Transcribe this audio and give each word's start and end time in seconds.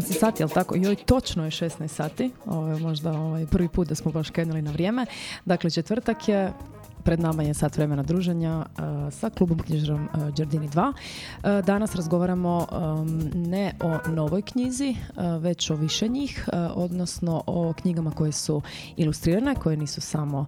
Šestnaest 0.00 0.20
sati, 0.20 0.42
jel 0.42 0.48
tako? 0.48 0.74
Joj, 0.76 0.96
točno 0.96 1.44
je 1.44 1.50
16 1.50 1.88
sati. 1.88 2.30
Ovo 2.46 2.68
je 2.68 2.80
možda 2.80 3.12
ovaj, 3.12 3.46
prvi 3.46 3.68
put 3.68 3.88
da 3.88 3.94
smo 3.94 4.12
baš 4.12 4.30
krenuli 4.30 4.62
na 4.62 4.70
vrijeme. 4.70 5.06
Dakle, 5.44 5.70
četvrtak 5.70 6.28
je, 6.28 6.52
Pred 7.08 7.20
nama 7.20 7.42
je 7.42 7.54
sat 7.54 7.76
vremena 7.76 8.02
druženja 8.02 8.58
uh, 8.58 9.12
sa 9.12 9.30
klubom 9.30 9.58
knjižarom 9.58 10.08
uh, 10.14 10.28
Đardini 10.34 10.68
2. 10.68 10.92
Uh, 10.92 11.64
danas 11.64 11.94
razgovaramo 11.94 12.66
ne 13.34 13.72
o 13.80 14.10
novoj 14.10 14.42
knjizi, 14.42 14.96
već 15.40 15.70
o 15.70 15.74
više 15.74 16.08
njih, 16.08 16.48
odnosno 16.74 17.42
o 17.46 17.72
knjigama 17.72 18.10
koje 18.10 18.32
su 18.32 18.62
ilustrirane, 18.96 19.54
koje 19.54 19.76
nisu 19.76 20.00
samo 20.00 20.46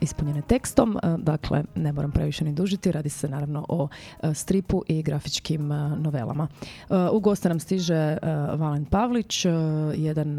ispunjene 0.00 0.42
tekstom. 0.42 0.98
Dakle, 1.18 1.64
ne 1.74 1.92
moram 1.92 2.12
previše 2.12 2.44
ni 2.44 2.52
dužiti, 2.52 2.92
radi 2.92 3.08
se 3.08 3.28
naravno 3.28 3.66
o 3.68 3.88
stripu 4.34 4.82
i 4.88 5.02
grafičkim 5.02 5.68
novelama. 5.96 6.48
U 7.12 7.20
gosta 7.20 7.48
nam 7.48 7.60
stiže 7.60 8.16
Valen 8.54 8.84
Pavlić, 8.84 9.44
jedan, 9.94 10.38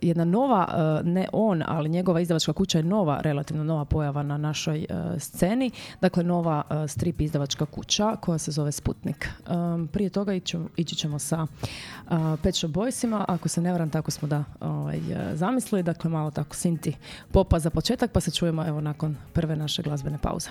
jedna 0.00 0.24
nova, 0.24 0.66
ne 1.04 1.28
on, 1.32 1.62
ali 1.66 1.88
njegova 1.88 2.20
izdavačka 2.20 2.52
kuća 2.52 2.78
je 2.78 2.84
nova, 2.84 3.20
relativno 3.20 3.64
nova 3.64 3.84
pojava 3.84 4.17
na 4.22 4.36
našoj 4.36 4.86
uh, 4.90 5.20
sceni. 5.20 5.70
Dakle, 6.00 6.24
nova 6.24 6.62
uh, 6.70 6.90
strip 6.90 7.20
izdavačka 7.20 7.66
kuća 7.66 8.16
koja 8.16 8.38
se 8.38 8.50
zove 8.50 8.72
Sputnik. 8.72 9.28
Um, 9.50 9.88
prije 9.92 10.10
toga 10.10 10.32
ići, 10.32 10.58
ići 10.76 10.94
ćemo 10.94 11.18
sa 11.18 11.42
uh, 11.42 12.16
Pet 12.42 12.54
Shop 12.54 12.70
Boysima. 12.70 13.24
Ako 13.28 13.48
se 13.48 13.60
ne 13.60 13.72
varam, 13.72 13.90
tako 13.90 14.10
smo 14.10 14.28
da 14.28 14.44
ovaj, 14.60 15.00
zamislili. 15.34 15.82
Dakle, 15.82 16.10
malo 16.10 16.30
tako 16.30 16.56
sinti 16.56 16.96
popa 17.32 17.58
za 17.58 17.70
početak, 17.70 18.12
pa 18.12 18.20
se 18.20 18.30
čujemo 18.30 18.66
evo 18.66 18.80
nakon 18.80 19.16
prve 19.32 19.56
naše 19.56 19.82
glazbene 19.82 20.18
pauze. 20.22 20.50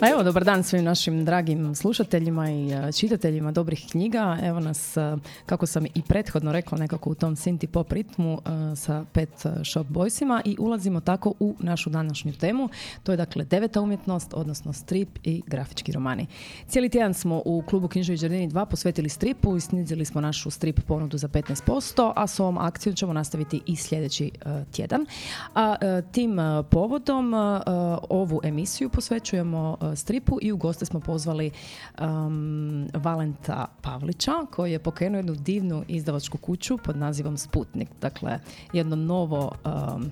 Pa 0.00 0.08
evo, 0.08 0.22
dobar 0.22 0.44
dan 0.44 0.62
svim 0.62 0.84
našim 0.84 1.24
dragim 1.24 1.74
slušateljima 1.74 2.50
i 2.50 2.72
e, 2.72 2.92
čitateljima 2.92 3.52
dobrih 3.52 3.86
knjiga. 3.90 4.38
Evo 4.42 4.60
nas, 4.60 4.96
e, 4.96 5.16
kako 5.46 5.66
sam 5.66 5.86
i 5.86 6.02
prethodno 6.08 6.52
rekla, 6.52 6.78
nekako 6.78 7.10
u 7.10 7.14
tom 7.14 7.36
synthi 7.36 7.66
pop 7.66 7.92
ritmu 7.92 8.38
e, 8.72 8.76
sa 8.76 9.04
pet 9.12 9.30
shop 9.72 9.86
boysima 9.86 10.42
i 10.44 10.56
ulazimo 10.58 11.00
tako 11.00 11.34
u 11.40 11.54
našu 11.60 11.90
današnju 11.90 12.32
temu. 12.32 12.68
To 13.02 13.12
je 13.12 13.16
dakle 13.16 13.44
deveta 13.44 13.80
umjetnost, 13.80 14.34
odnosno 14.34 14.72
strip 14.72 15.08
i 15.24 15.42
grafički 15.46 15.92
romani. 15.92 16.26
Cijeli 16.68 16.88
tjedan 16.88 17.14
smo 17.14 17.42
u 17.44 17.62
klubu 17.62 17.88
Književi 17.88 18.18
Đardini 18.18 18.48
2 18.48 18.66
posvetili 18.66 19.08
stripu 19.08 19.56
i 19.56 19.60
snizili 19.60 20.04
smo 20.04 20.20
našu 20.20 20.50
strip 20.50 20.80
ponudu 20.80 21.18
za 21.18 21.28
15%, 21.28 22.12
a 22.16 22.26
s 22.26 22.40
ovom 22.40 22.58
akcijom 22.58 22.94
ćemo 22.94 23.12
nastaviti 23.12 23.60
i 23.66 23.76
sljedeći 23.76 24.30
tjedan. 24.72 25.06
A 25.54 25.76
tim 26.12 26.38
povodom 26.70 27.34
ovu 28.08 28.40
emisiju 28.44 28.88
posvećujemo 28.88 29.78
stripu 29.96 30.38
i 30.42 30.52
u 30.52 30.56
goste 30.56 30.84
smo 30.84 31.00
pozvali 31.00 31.50
um, 32.00 32.88
Valenta 32.94 33.66
Pavlića 33.82 34.32
koji 34.50 34.72
je 34.72 34.78
pokrenuo 34.78 35.18
jednu 35.18 35.34
divnu 35.34 35.84
izdavačku 35.88 36.38
kuću 36.38 36.78
pod 36.78 36.96
nazivom 36.96 37.38
Sputnik. 37.38 37.88
Dakle, 38.00 38.38
jedno 38.72 38.96
novo 38.96 39.52
um, 39.64 40.10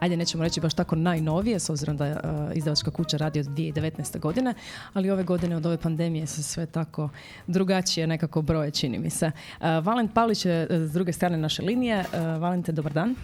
ajde 0.00 0.16
nećemo 0.16 0.44
reći 0.44 0.60
baš 0.60 0.74
tako 0.74 0.96
najnovije, 0.96 1.58
s 1.58 1.70
obzirom 1.70 1.96
da 1.96 2.06
je 2.06 2.12
uh, 2.12 2.20
izdavačka 2.54 2.90
kuća 2.90 3.16
radi 3.16 3.40
od 3.40 3.46
2019. 3.46 4.18
godine, 4.18 4.54
ali 4.92 5.10
ove 5.10 5.22
godine 5.22 5.56
od 5.56 5.66
ove 5.66 5.76
pandemije 5.76 6.26
se 6.26 6.42
sve 6.42 6.66
tako 6.66 7.08
drugačije 7.46 8.06
nekako 8.06 8.42
broje, 8.42 8.70
čini 8.70 8.98
mi 8.98 9.10
se. 9.10 9.26
Uh, 9.26 9.66
Valent 9.82 10.14
Pavlić 10.14 10.44
je 10.44 10.66
uh, 10.70 10.76
s 10.76 10.92
druge 10.92 11.12
strane 11.12 11.36
naše 11.36 11.62
linije. 11.62 12.00
Uh, 12.00 12.20
Valente, 12.40 12.72
dobar 12.72 12.92
dan. 12.92 13.14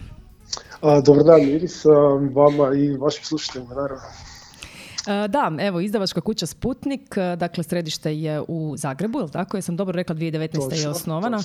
dobar 1.04 1.24
dan 1.24 1.40
Iris, 1.40 1.84
vama 2.34 2.74
i 2.74 2.96
vašim 2.96 3.24
slušateljima, 3.24 3.74
naravno. 3.74 4.04
E, 5.06 5.28
da, 5.28 5.52
evo, 5.58 5.80
izdavačka 5.80 6.20
kuća 6.20 6.46
Sputnik, 6.46 7.16
e, 7.16 7.36
dakle 7.36 7.64
središte 7.64 8.14
je 8.16 8.42
u 8.48 8.74
Zagrebu, 8.76 9.18
je 9.18 9.24
li 9.24 9.30
tako? 9.30 9.56
Jesam 9.56 9.76
dobro 9.76 9.96
rekla, 9.96 10.14
2019. 10.14 10.82
je 10.82 10.88
osnovana. 10.88 11.42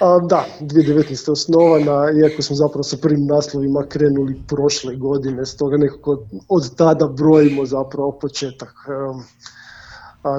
A, 0.00 0.20
da, 0.28 0.46
2019. 0.60 1.28
je 1.28 1.32
osnovana, 1.32 2.04
iako 2.22 2.42
smo 2.42 2.56
zapravo 2.56 2.82
sa 2.82 2.96
prvim 2.96 3.26
naslovima 3.26 3.84
krenuli 3.88 4.40
prošle 4.48 4.96
godine, 4.96 5.46
stoga 5.46 5.76
nekako 5.76 6.22
od 6.48 6.76
tada 6.76 7.06
brojimo 7.06 7.66
zapravo 7.66 8.18
početak 8.20 8.74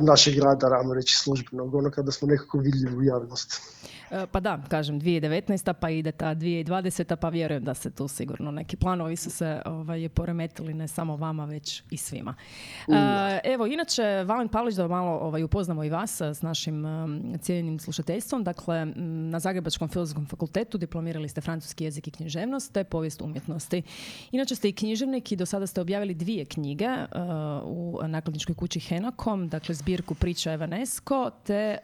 našeg 0.02 0.40
rada, 0.40 0.70
ramo 0.70 0.94
reći 0.94 1.16
službenog, 1.16 1.76
ono 1.76 1.92
kada 1.92 2.12
smo 2.12 2.28
nekako 2.28 2.58
vidljivi 2.58 2.98
u 2.98 3.04
javnosti. 3.04 3.62
E, 4.14 4.28
pa 4.32 4.40
da, 4.40 4.62
kažem 4.70 5.02
2019. 5.02 5.74
pa 5.74 5.90
ide 5.90 6.12
ta 6.12 6.36
2020. 6.36 7.16
pa 7.16 7.30
vjerujem 7.30 7.64
da 7.64 7.74
se 7.74 7.92
tu 7.92 8.08
sigurno 8.08 8.52
neki 8.52 8.78
planovi 8.78 9.16
su 9.16 9.30
se 9.30 9.62
ovaj, 9.66 10.10
poremetili 10.10 10.74
ne 10.74 10.88
samo 10.88 11.16
vama 11.16 11.46
već 11.46 11.84
i 11.90 11.98
svima. 11.98 12.36
Uh, 12.88 12.96
evo, 13.44 13.66
inače, 13.66 14.24
Valen 14.26 14.48
Pavlić, 14.48 14.76
da 14.76 14.88
malo 14.88 15.12
ovaj, 15.12 15.44
upoznamo 15.44 15.84
i 15.84 15.90
vas 15.90 16.22
s 16.22 16.42
našim 16.42 16.86
cijenjenim 17.42 17.80
slušateljstvom. 17.80 18.44
Dakle, 18.44 18.86
na 19.32 19.40
Zagrebačkom 19.40 19.90
filozofskom 19.90 20.28
fakultetu 20.28 20.78
diplomirali 20.78 21.30
ste 21.30 21.42
francuski 21.42 21.84
jezik 21.84 22.08
i 22.08 22.12
književnost 22.12 22.74
te 22.74 22.84
povijest 22.84 23.22
umjetnosti. 23.22 23.82
Inače 24.32 24.56
ste 24.56 24.70
i 24.70 24.74
književnik 24.74 25.32
i 25.32 25.36
do 25.36 25.46
sada 25.46 25.68
ste 25.68 25.82
objavili 25.82 26.14
dvije 26.14 26.46
knjige 26.46 26.90
u 27.64 28.00
nakladničkoj 28.04 28.56
kući 28.56 28.80
Henakom, 28.80 29.50
dakle 29.50 29.73
zbirku 29.74 30.16
Priča 30.16 30.52
Evanesko 30.52 31.32
te 31.44 31.78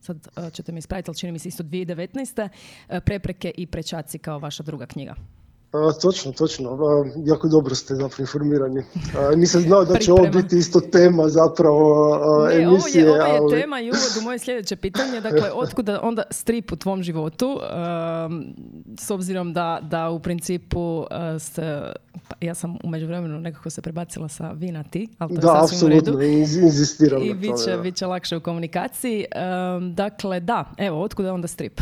sad 0.00 0.28
uh, 0.36 0.52
ćete 0.52 0.72
mi 0.72 0.78
ispraviti, 0.78 1.10
ali 1.10 1.18
čini 1.18 1.32
mi 1.32 1.38
se 1.38 1.48
isto 1.48 1.62
2019. 1.62 2.48
Uh, 2.88 2.96
prepreke 3.04 3.52
i 3.56 3.66
prečaci 3.66 4.18
kao 4.18 4.38
vaša 4.38 4.62
druga 4.62 4.86
knjiga. 4.86 5.14
A, 5.72 5.92
točno, 6.02 6.32
točno. 6.32 6.70
A, 6.70 7.10
jako 7.24 7.48
dobro 7.48 7.74
ste 7.74 7.94
zapravo 7.94 8.20
informirani. 8.20 8.82
A, 9.18 9.36
nisam 9.36 9.60
znao 9.60 9.84
da 9.84 9.98
će 9.98 10.12
ovo 10.12 10.26
biti 10.26 10.58
isto 10.58 10.80
tema 10.80 11.28
zapravo 11.28 12.14
a, 12.14 12.48
ne, 12.48 12.62
emisije. 12.62 13.10
Ovo 13.10 13.16
je, 13.16 13.40
ovo 13.40 13.54
je 13.54 13.60
tema 13.60 13.80
i 13.80 13.90
uvod 13.90 14.16
u 14.20 14.24
moje 14.24 14.38
sljedeće 14.38 14.76
pitanje. 14.76 15.20
Dakle, 15.20 15.52
otkuda 15.64 16.00
onda 16.02 16.22
strip 16.30 16.72
u 16.72 16.76
tvom 16.76 17.02
životu? 17.02 17.60
s 18.98 19.10
obzirom 19.10 19.52
da, 19.52 19.78
da 19.82 20.10
u 20.10 20.20
principu 20.20 21.06
ste, 21.38 21.92
pa 22.28 22.36
ja 22.40 22.54
sam 22.54 22.78
u 22.84 22.88
međuvremenu 22.88 23.40
nekako 23.40 23.70
se 23.70 23.82
prebacila 23.82 24.28
sa 24.28 24.52
vi 24.52 24.72
na 24.72 24.84
ti, 24.84 25.08
ali 25.18 25.34
to 25.34 25.40
da, 25.40 25.52
je 25.52 25.68
sasvim 25.68 25.86
u 25.86 25.94
redu. 25.94 26.20
inzistiram 26.20 27.22
I 27.22 27.34
bit 27.34 27.52
će, 27.64 27.76
bit 27.82 27.96
će 27.96 28.06
lakše 28.06 28.36
u 28.36 28.40
komunikaciji. 28.40 29.24
dakle, 29.92 30.40
da, 30.40 30.64
evo, 30.78 31.02
otkuda 31.02 31.32
onda 31.32 31.48
strip? 31.48 31.80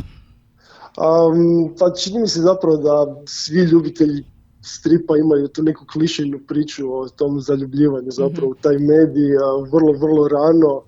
Um, 0.97 1.75
pa 1.79 1.91
čini 1.93 2.21
mi 2.21 2.29
se 2.29 2.41
zapravo 2.41 2.77
da 2.77 3.23
svi 3.27 3.61
ljubitelji 3.61 4.25
stripa 4.63 5.17
imaju 5.17 5.49
tu 5.49 5.63
neku 5.63 5.85
klišenu 5.93 6.41
priču 6.49 6.95
o 6.95 7.09
tom 7.09 7.41
zaljubljivanju 7.41 8.11
zapravo 8.11 8.51
u 8.51 8.55
taj 8.55 8.79
medij 8.79 9.37
vrlo, 9.73 9.93
vrlo 9.93 10.29
rano 10.29 10.83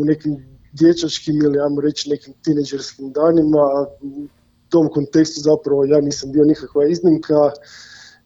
u 0.00 0.04
nekim 0.04 0.36
dječačkim 0.72 1.36
ili 1.36 1.60
ajmo 1.60 1.80
reći 1.80 2.10
nekim 2.10 2.34
tineđerskim 2.42 3.12
danima. 3.12 3.86
U 4.00 4.26
tom 4.68 4.88
kontekstu 4.88 5.40
zapravo 5.40 5.84
ja 5.84 6.00
nisam 6.00 6.32
bio 6.32 6.44
nikakva 6.44 6.88
iznimka 6.88 7.50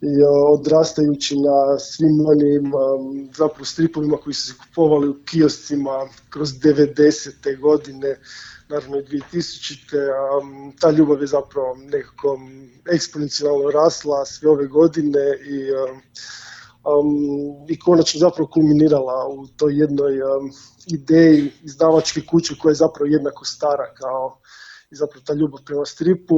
i 0.02 0.22
odrastajući 0.52 1.36
na 1.36 1.78
svim 1.78 2.26
onim 2.26 2.72
zapravo 3.34 3.64
stripovima 3.64 4.16
koji 4.16 4.34
su 4.34 4.46
se 4.46 4.58
kupovali 4.58 5.08
u 5.08 5.22
kioscima 5.24 6.08
kroz 6.30 6.48
90. 6.48 7.60
godine 7.60 8.18
naravno 8.68 8.98
i 8.98 9.02
2000. 9.02 10.72
ta 10.80 10.90
ljubav 10.90 11.20
je 11.20 11.26
zapravo 11.26 11.76
nekako 11.76 12.38
eksponencijalno 12.92 13.70
rasla 13.70 14.24
sve 14.24 14.50
ove 14.50 14.66
godine 14.66 15.20
i, 15.44 15.70
um, 16.90 17.66
i 17.68 17.78
konačno 17.78 18.18
zapravo 18.20 18.50
kulminirala 18.52 19.28
u 19.28 19.46
toj 19.46 19.80
jednoj 19.80 20.12
ideji 20.86 21.52
izdavačke 21.62 22.20
kuće 22.30 22.54
koja 22.62 22.70
je 22.70 22.74
zapravo 22.74 23.06
jednako 23.06 23.44
stara 23.44 23.94
kao 23.94 24.40
i 24.90 24.96
zapravo 24.96 25.22
ta 25.26 25.34
ljubav 25.34 25.60
prema 25.64 25.84
stripu. 25.84 26.36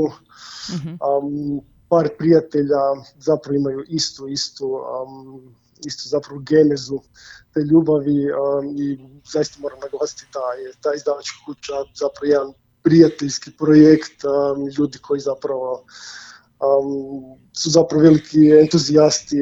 Um, 0.84 1.73
par 1.88 2.08
prijatelja 2.18 2.82
zapravo 3.18 3.56
imaju 3.56 3.84
istu, 3.88 4.28
istu, 4.28 4.66
um, 4.66 5.54
istu 5.86 6.08
zapravo 6.08 6.40
genezu 6.40 6.98
te 7.54 7.60
ljubavi 7.60 8.20
um, 8.32 8.76
i 8.78 8.98
zaista 9.32 9.60
moram 9.60 9.78
naglasiti 9.80 10.26
da 10.32 10.40
je 10.62 10.72
ta 10.80 10.94
izdavačka 10.94 11.36
kuća 11.46 11.72
zapravo 11.94 12.26
jedan 12.26 12.52
prijateljski 12.82 13.50
projekt 13.58 14.24
um, 14.24 14.66
ljudi 14.78 14.98
koji 14.98 15.20
zapravo 15.20 15.84
um, 16.60 17.38
su 17.52 17.70
zapravo 17.70 18.02
veliki 18.02 18.50
entuzijasti 18.60 19.36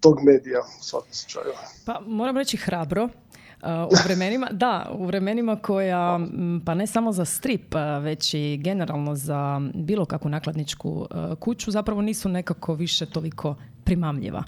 tog 0.00 0.16
medija 0.22 0.60
u 0.80 0.84
svakom 0.84 1.12
slučaju. 1.12 1.52
Pa 1.86 2.00
moram 2.06 2.36
reći 2.36 2.56
hrabro, 2.56 3.08
u 3.64 3.94
vremenima, 4.04 4.48
da, 4.50 4.90
u 4.98 5.06
vremenima 5.06 5.56
koja, 5.56 6.20
pa 6.64 6.74
ne 6.74 6.86
samo 6.86 7.12
za 7.12 7.24
strip, 7.24 7.74
već 8.02 8.34
i 8.34 8.56
generalno 8.56 9.14
za 9.14 9.60
bilo 9.74 10.04
kakvu 10.04 10.28
nakladničku 10.28 11.06
kuću, 11.38 11.70
zapravo 11.70 12.02
nisu 12.02 12.28
nekako 12.28 12.74
više 12.74 13.06
toliko 13.06 13.54
primamljiva. 13.84 14.44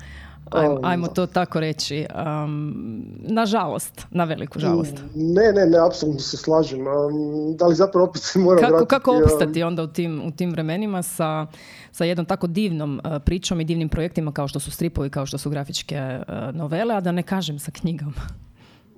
Ajmo, 0.50 0.80
ajmo 0.82 1.06
to 1.06 1.26
tako 1.26 1.60
reći. 1.60 2.06
Um, 2.44 2.74
nažalost, 3.18 4.06
na 4.10 4.24
veliku 4.24 4.58
žalost. 4.58 5.02
Ne, 5.14 5.52
ne, 5.52 5.66
ne, 5.66 5.78
apsolutno 5.86 6.20
se 6.20 6.36
slažem. 6.36 6.80
Um, 6.80 7.56
da 7.56 7.66
li 7.66 7.74
zapravo 7.74 8.06
opet 8.06 8.22
se 8.22 8.38
mora 8.38 8.60
kako, 8.60 8.72
vratiti... 8.72 8.88
Kako 8.88 9.10
opstati 9.10 9.62
onda 9.62 9.82
u 9.82 9.86
tim, 9.86 10.22
u 10.24 10.30
tim 10.30 10.50
vremenima 10.50 11.02
sa, 11.02 11.46
sa 11.92 12.04
jednom 12.04 12.26
tako 12.26 12.46
divnom 12.46 13.00
uh, 13.04 13.22
pričom 13.24 13.60
i 13.60 13.64
divnim 13.64 13.88
projektima 13.88 14.32
kao 14.32 14.48
što 14.48 14.60
su 14.60 14.70
stripovi, 14.70 15.10
kao 15.10 15.26
što 15.26 15.38
su 15.38 15.50
grafičke 15.50 16.18
uh, 16.18 16.54
novele, 16.54 16.94
a 16.94 17.00
da 17.00 17.12
ne 17.12 17.22
kažem 17.22 17.58
sa 17.58 17.70
knjigama? 17.70 18.22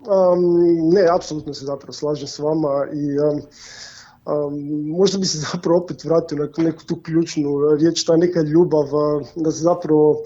Um, 0.05 0.91
ne, 0.93 1.07
apsolutno 1.17 1.55
se 1.55 1.65
zapravo 1.65 1.93
slažem 1.93 2.29
s 2.29 2.39
vama 2.39 2.87
i 2.93 3.19
um, 3.19 3.43
Um, 4.27 4.87
možda 4.89 5.19
bi 5.19 5.27
se 5.27 5.39
zapravo 5.53 5.79
opet 5.79 6.05
vratio 6.05 6.39
na 6.39 6.65
neku 6.65 6.85
tu 6.85 7.01
ključnu 7.03 7.77
riječ, 7.79 8.05
ta 8.05 8.17
neka 8.17 8.43
ljubav, 8.43 8.89
da 9.37 9.51
se 9.53 9.63
zapravo 9.63 10.23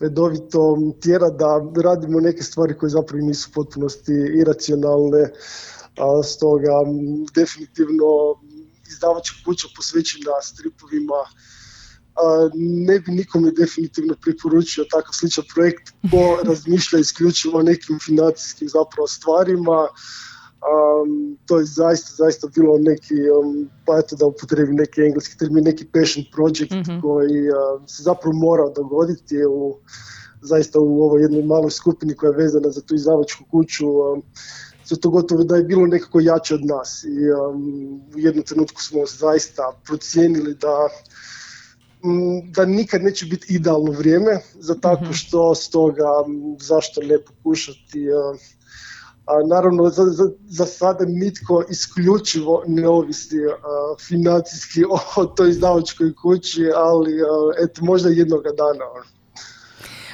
redovito 0.00 0.78
tjera 1.00 1.30
da 1.30 1.66
radimo 1.82 2.20
neke 2.20 2.42
stvari 2.42 2.78
koje 2.78 2.90
zapravo 2.90 3.26
nisu 3.26 3.50
u 3.50 3.54
potpunosti 3.54 4.12
iracionalne, 4.40 5.30
a 5.98 6.22
stoga 6.22 6.76
definitivno 7.34 8.06
izdavačka 8.88 9.36
kuća 9.44 9.68
posvećena 9.76 10.32
stripovima 10.42 11.20
ne 12.54 13.00
bi 13.00 13.12
nikome 13.12 13.50
definitivno 13.50 14.14
preporučio 14.22 14.84
takav 14.90 15.12
sličan 15.12 15.44
projekt 15.54 15.92
ko 16.10 16.22
razmišlja 16.50 16.98
isključivo 16.98 17.58
o 17.58 17.62
nekim 17.62 17.98
financijskim 17.98 18.68
zapravo 18.68 19.06
stvarima 19.08 19.88
Um, 20.60 21.38
to 21.46 21.58
je 21.58 21.64
zaista, 21.64 22.24
zaista 22.24 22.48
bilo 22.54 22.78
neki, 22.78 23.14
um, 23.30 23.68
pa 23.86 23.98
eto 23.98 24.16
da 24.16 24.26
upotrebim 24.26 24.76
neki 24.76 25.02
engleski 25.02 25.38
termin, 25.38 25.64
neki 25.64 25.86
passion 25.88 26.24
project 26.32 26.72
mm 26.72 27.00
koji 27.02 27.48
se 27.86 28.02
zapravo 28.02 28.36
morao 28.36 28.70
dogoditi 28.70 29.44
u, 29.44 29.76
zaista 30.42 30.80
u 30.80 31.02
ovoj 31.02 31.22
jednoj 31.22 31.42
maloj 31.42 31.70
skupini 31.70 32.14
koja 32.14 32.30
je 32.30 32.36
vezana 32.36 32.70
za 32.70 32.80
tu 32.80 32.94
izdavačku 32.94 33.44
kuću. 33.50 33.88
Um, 33.88 34.22
to 35.00 35.10
gotovo 35.10 35.44
da 35.44 35.56
je 35.56 35.64
bilo 35.64 35.86
nekako 35.86 36.20
jače 36.20 36.54
od 36.54 36.64
nas 36.64 37.04
i 37.04 37.30
u 38.16 38.18
jednom 38.18 38.44
trenutku 38.44 38.82
smo 38.82 39.06
zaista 39.06 39.72
procijenili 39.84 40.54
da 40.54 40.88
da 42.52 42.64
nikad 42.64 43.02
neće 43.02 43.26
biti 43.26 43.54
idealno 43.54 43.92
vrijeme 43.92 44.40
za 44.54 44.74
tako 44.74 45.04
mhm. 45.04 45.12
što, 45.12 45.54
stoga 45.54 46.08
zašto 46.58 47.00
ne 47.00 47.18
pokušati 47.24 48.06
a 49.30 49.46
naravno 49.48 49.88
za, 49.88 50.04
za, 50.04 50.30
za 50.48 50.66
sada 50.66 51.04
nitko 51.04 51.64
isključivo 51.70 52.62
ne 52.66 52.88
ovisi 52.88 53.36
financijski 54.08 54.84
o, 55.16 55.24
toj 55.24 55.50
izdavačkoj 55.50 56.14
kući, 56.14 56.70
ali 56.76 57.12
eto 57.64 57.84
možda 57.84 58.08
jednog 58.08 58.42
dana. 58.42 58.84
Ono. 58.94 59.04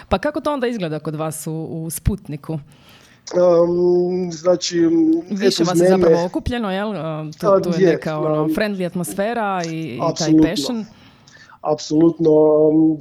Pa 0.09 0.19
kako 0.19 0.41
to 0.41 0.53
onda 0.53 0.67
izgleda 0.67 0.99
kod 0.99 1.15
vas 1.15 1.47
u, 1.47 1.53
u 1.53 1.91
Sputniku? 1.91 2.53
Um, 2.53 4.33
znači, 4.33 4.81
Više 5.31 5.65
vas 5.65 5.81
je 5.81 5.89
zapravo 5.89 6.25
okupljeno, 6.25 6.73
jel? 6.73 6.95
Tu, 7.41 7.71
tu 7.71 7.81
je, 7.81 7.89
neka 7.89 8.19
ono, 8.19 8.45
friendly 8.45 8.87
atmosfera 8.87 9.63
i, 9.67 9.95
i 9.95 10.01
taj 10.19 10.33
passion. 10.43 10.85
Apsolutno, 11.73 12.31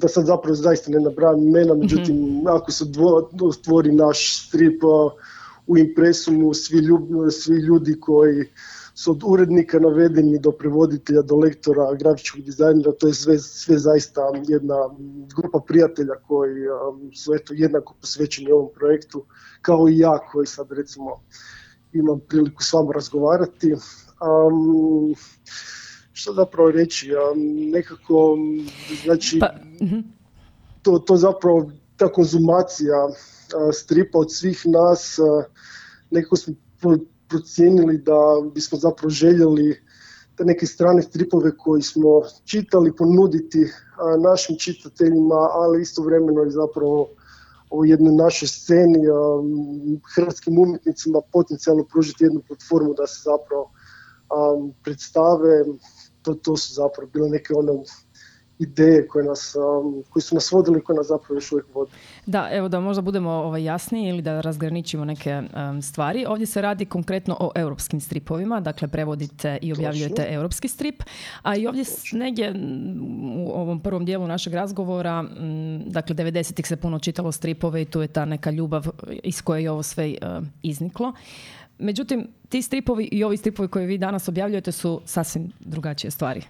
da 0.02 0.08
sad 0.08 0.26
zapravo 0.26 0.56
zaista 0.56 0.92
ne 0.92 1.00
nabrajam 1.00 1.48
imena, 1.48 1.74
međutim, 1.74 2.16
mm-hmm. 2.16 2.48
ako 2.48 2.72
se 2.72 2.86
stvori 3.54 3.92
naš 3.92 4.48
strip, 4.48 4.84
u 5.68 5.78
impresumu 5.78 6.54
svi, 6.54 6.82
svi 7.32 7.56
ljudi 7.56 8.00
koji 8.00 8.46
su 8.94 9.12
od 9.12 9.22
urednika 9.26 9.80
navedeni 9.80 10.40
do 10.40 10.52
prevoditelja, 10.52 11.22
do 11.22 11.36
lektora, 11.36 11.94
grafičkog 11.94 12.42
dizajnera, 12.42 12.92
to 12.92 13.08
je 13.08 13.14
sve, 13.14 13.40
sve 13.40 13.78
zaista 13.78 14.22
jedna 14.48 14.76
grupa 15.36 15.60
prijatelja 15.68 16.14
koji 16.28 16.68
um, 16.68 17.12
su 17.14 17.34
eto 17.34 17.54
jednako 17.54 17.94
posvećeni 18.02 18.52
ovom 18.52 18.70
projektu, 18.76 19.26
kao 19.62 19.90
i 19.90 19.98
ja 19.98 20.20
koji 20.32 20.48
sad 20.48 20.72
recimo 20.72 21.22
imam 21.94 22.20
priliku 22.28 22.64
s 22.64 22.74
vama 22.74 22.92
razgovarati. 22.92 23.74
Um, 23.74 25.16
što 26.16 26.34
zapravo 26.34 26.72
reći, 26.72 27.12
um, 27.14 27.70
nekako, 27.72 28.38
znači, 29.04 29.40
pa, 29.40 29.56
mhm. 29.86 30.00
to, 30.82 31.00
to 31.00 31.16
zapravo, 31.16 31.72
ta 31.98 32.12
konzumacija 32.12 33.08
stripa 33.74 34.20
od 34.20 34.34
svih 34.34 34.62
nas, 34.66 35.18
nekako 36.12 36.36
smo 36.36 36.54
procijenili 37.28 37.98
da 37.98 38.20
bismo 38.54 38.78
zapravo 38.78 39.10
željeli 39.10 39.82
te 40.38 40.46
neke 40.46 40.66
strane 40.66 41.02
stripove 41.02 41.58
koji 41.58 41.82
smo 41.82 42.22
čitali 42.46 42.96
ponuditi 42.96 43.68
našim 44.24 44.58
čitateljima, 44.58 45.36
ali 45.36 45.82
istovremeno 45.82 46.44
i 46.44 46.52
zapravo 46.52 47.08
o 47.70 47.86
jednoj 47.86 48.16
našoj 48.16 48.48
sceni, 48.48 49.00
hrvatskim 50.16 50.60
umjetnicima 50.60 51.20
potencijalno 51.34 51.84
pružiti 51.84 52.24
jednu 52.24 52.42
platformu 52.48 52.94
da 52.94 53.08
se 53.08 53.22
zapravo 53.24 53.72
predstave. 54.84 55.66
To, 56.26 56.34
to 56.34 56.58
su 56.58 56.74
zapravo 56.74 57.10
bile 57.14 57.30
neke 57.30 57.54
ono 57.54 57.84
ideje 58.60 59.08
koje, 59.08 59.26
nas, 59.26 59.56
um, 59.84 60.04
koji 60.10 60.24
su 60.24 60.36
nas 60.36 60.52
vodili 60.52 60.80
i 60.80 60.82
koje 60.82 60.98
nas 60.98 61.08
zapravo 61.08 61.38
još 61.38 61.52
uvijek 61.52 61.66
vode. 61.74 61.92
Da, 62.26 62.50
evo 62.52 62.68
da 62.68 62.80
možda 62.80 63.02
budemo 63.02 63.30
ovaj, 63.32 63.64
jasniji 63.64 64.10
ili 64.10 64.22
da 64.22 64.42
razgraničimo 64.42 65.06
neke 65.06 65.42
um, 65.42 65.82
stvari. 65.82 66.26
Ovdje 66.28 66.46
se 66.48 66.62
radi 66.62 66.86
konkretno 66.86 67.38
o 67.40 67.52
europskim 67.56 68.02
stripovima, 68.02 68.60
dakle 68.60 68.88
prevodite 68.88 69.58
i 69.62 69.74
objavljujete 69.74 70.16
Točno. 70.16 70.34
europski 70.34 70.68
strip, 70.68 71.04
a 71.42 71.56
i 71.56 71.68
ovdje 71.68 71.84
negdje 72.12 72.54
u 73.38 73.52
ovom 73.54 73.80
prvom 73.80 74.06
dijelu 74.06 74.28
našeg 74.28 74.54
razgovora, 74.54 75.26
m, 75.38 75.84
dakle 75.86 76.16
90-ih 76.16 76.68
se 76.68 76.76
puno 76.76 77.00
čitalo 77.00 77.32
stripove 77.32 77.82
i 77.82 77.86
tu 77.86 78.02
je 78.02 78.08
ta 78.08 78.26
neka 78.26 78.52
ljubav 78.52 78.86
iz 79.24 79.42
koje 79.42 79.64
je 79.64 79.72
ovo 79.72 79.84
sve 79.84 80.16
uh, 80.22 80.46
izniklo. 80.64 81.14
Međutim, 81.80 82.28
ti 82.50 82.62
stripovi 82.62 83.10
i 83.12 83.24
ovi 83.24 83.38
stripovi 83.38 83.68
koje 83.68 83.86
vi 83.86 83.98
danas 83.98 84.28
objavljujete 84.28 84.72
su 84.72 85.02
sasvim 85.06 85.52
drugačije 85.60 86.12
stvari. 86.12 86.42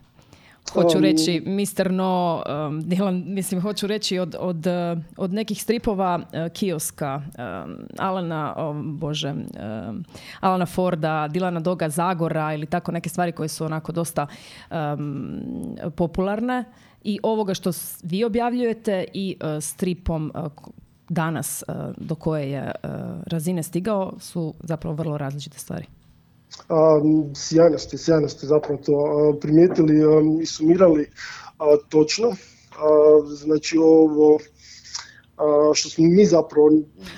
Hoću 0.74 1.00
reći 1.00 1.44
Mr. 1.46 1.92
No, 1.92 2.44
um, 2.46 2.82
Dylan, 2.82 3.24
mislim, 3.36 3.62
hoću 3.62 3.88
reći 3.88 4.20
od, 4.20 4.36
od, 4.40 4.68
uh, 4.68 5.04
od 5.18 5.34
nekih 5.34 5.62
stripova 5.62 6.16
uh, 6.16 6.52
kioska, 6.54 7.16
um, 7.16 7.78
Alana, 7.98 8.54
oh, 8.58 8.76
bože, 8.76 9.32
um, 9.32 10.06
Alana 10.40 10.66
Forda, 10.66 11.28
Dilana 11.28 11.60
Doga 11.60 11.90
Zagora 11.90 12.54
ili 12.54 12.66
tako 12.66 12.92
neke 12.92 13.10
stvari 13.10 13.32
koje 13.32 13.50
su 13.50 13.66
onako 13.66 13.92
dosta 13.92 14.28
um, 14.72 15.42
popularne 15.96 16.64
i 17.04 17.20
ovoga 17.24 17.54
što 17.54 17.72
vi 18.04 18.24
objavljujete 18.24 19.06
i 19.14 19.38
uh, 19.42 19.64
stripom 19.64 20.32
uh, 20.36 20.52
danas 21.10 21.64
uh, 21.68 21.76
do 21.98 22.16
koje 22.16 22.52
je 22.52 22.72
razine 23.28 23.64
stigao 23.64 24.14
su 24.20 24.54
zapravo 24.64 24.96
vrlo 24.96 25.18
različite 25.18 25.60
stvari. 25.60 25.86
Sjajno 27.36 27.78
ste, 27.78 27.98
sjajno 27.98 28.30
ste 28.30 28.48
zapravo 28.48 28.80
to 28.86 29.38
primijetili 29.42 29.94
i 30.42 30.46
sumirali 30.46 31.10
točno. 31.90 32.36
Znači 33.44 33.78
ovo 33.78 34.40
što 35.74 35.90
smo 35.90 36.06
mi 36.06 36.26
zapravo... 36.26 36.70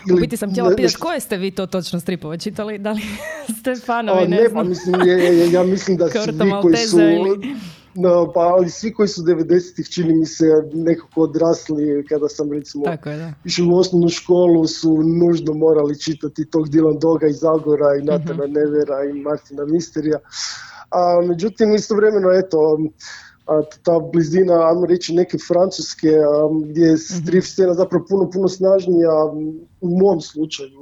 Ili, 0.10 0.18
U 0.18 0.20
biti 0.20 0.38
sam 0.38 0.52
htjela 0.52 0.76
pitati 0.76 0.96
koje 0.96 1.20
ste 1.20 1.38
vi 1.38 1.52
to 1.52 1.66
točno 1.66 2.00
stripove 2.00 2.38
čitali? 2.38 2.78
Da 2.78 2.92
li 2.92 3.02
ste 3.60 3.76
fanovi, 3.86 4.28
ne, 4.28 4.38
ne 4.38 4.50
znam. 4.50 4.64
Pa 4.64 4.70
mislim, 4.70 4.96
ja, 5.08 5.18
ja, 5.18 5.46
ja 5.52 5.64
mislim 5.64 5.98
da 5.98 6.10
svi 6.26 6.40
koji 6.62 6.76
su... 6.76 7.00
Ili... 7.00 7.56
No, 8.00 8.32
pa 8.34 8.40
ali 8.40 8.70
svi 8.70 8.94
koji 8.94 9.08
su 9.08 9.22
90-ih 9.22 9.88
čini 9.90 10.16
mi 10.16 10.26
se 10.26 10.46
nekako 10.74 11.22
odrasli 11.22 12.06
kada 12.10 12.28
sam 12.30 12.52
recimo 12.52 12.86
išao 13.46 13.66
u 13.66 13.78
osnovnu 13.78 14.10
školu 14.10 14.68
su 14.68 15.04
nužno 15.04 15.54
morali 15.54 16.00
čitati 16.00 16.50
tog 16.50 16.68
Dylan 16.68 17.00
Doga 17.00 17.28
iz 17.28 17.40
Zagora 17.40 17.96
i 18.02 18.06
Natana 18.06 18.44
uh 18.44 18.50
Nevera 18.50 19.04
i 19.10 19.22
Martina 19.22 19.66
Misterija. 19.66 20.20
A, 20.90 21.22
međutim, 21.28 21.76
istovremeno, 21.76 22.32
eto, 22.32 22.58
a, 23.48 23.62
ta 23.84 24.00
blizina, 24.14 24.70
ajmo 24.70 24.86
reći, 24.86 25.14
neke 25.14 25.38
francuske, 25.48 26.10
a, 26.10 26.50
gdje 26.70 26.86
je 26.86 26.94
mhm. 26.94 27.02
strip 27.02 27.44
scena 27.44 27.74
zapravo 27.74 28.06
puno, 28.10 28.30
puno 28.30 28.48
snažnija, 28.48 29.26
u 29.82 29.90
mom 30.00 30.22
slučaju 30.22 30.80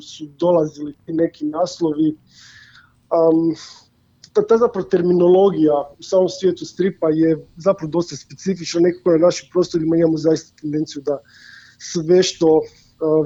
su 0.00 0.26
dolazili 0.38 0.94
neki 1.06 1.46
naslovi. 1.46 2.16
Um, 3.10 3.54
ta, 4.34 4.46
ta 4.46 4.56
zapravo 4.58 4.88
terminologija 4.88 5.74
u 5.98 6.02
samom 6.02 6.28
svijetu 6.28 6.66
stripa 6.66 7.08
je 7.10 7.46
zapravo 7.56 7.90
dosta 7.90 8.16
specifična, 8.16 8.80
nekako 8.80 9.10
na 9.10 9.18
našim 9.18 9.48
prostorima 9.52 9.96
imamo 9.96 10.16
zaista 10.16 10.56
tendenciju 10.60 11.02
da 11.02 11.18
sve 11.78 12.22
što 12.22 12.60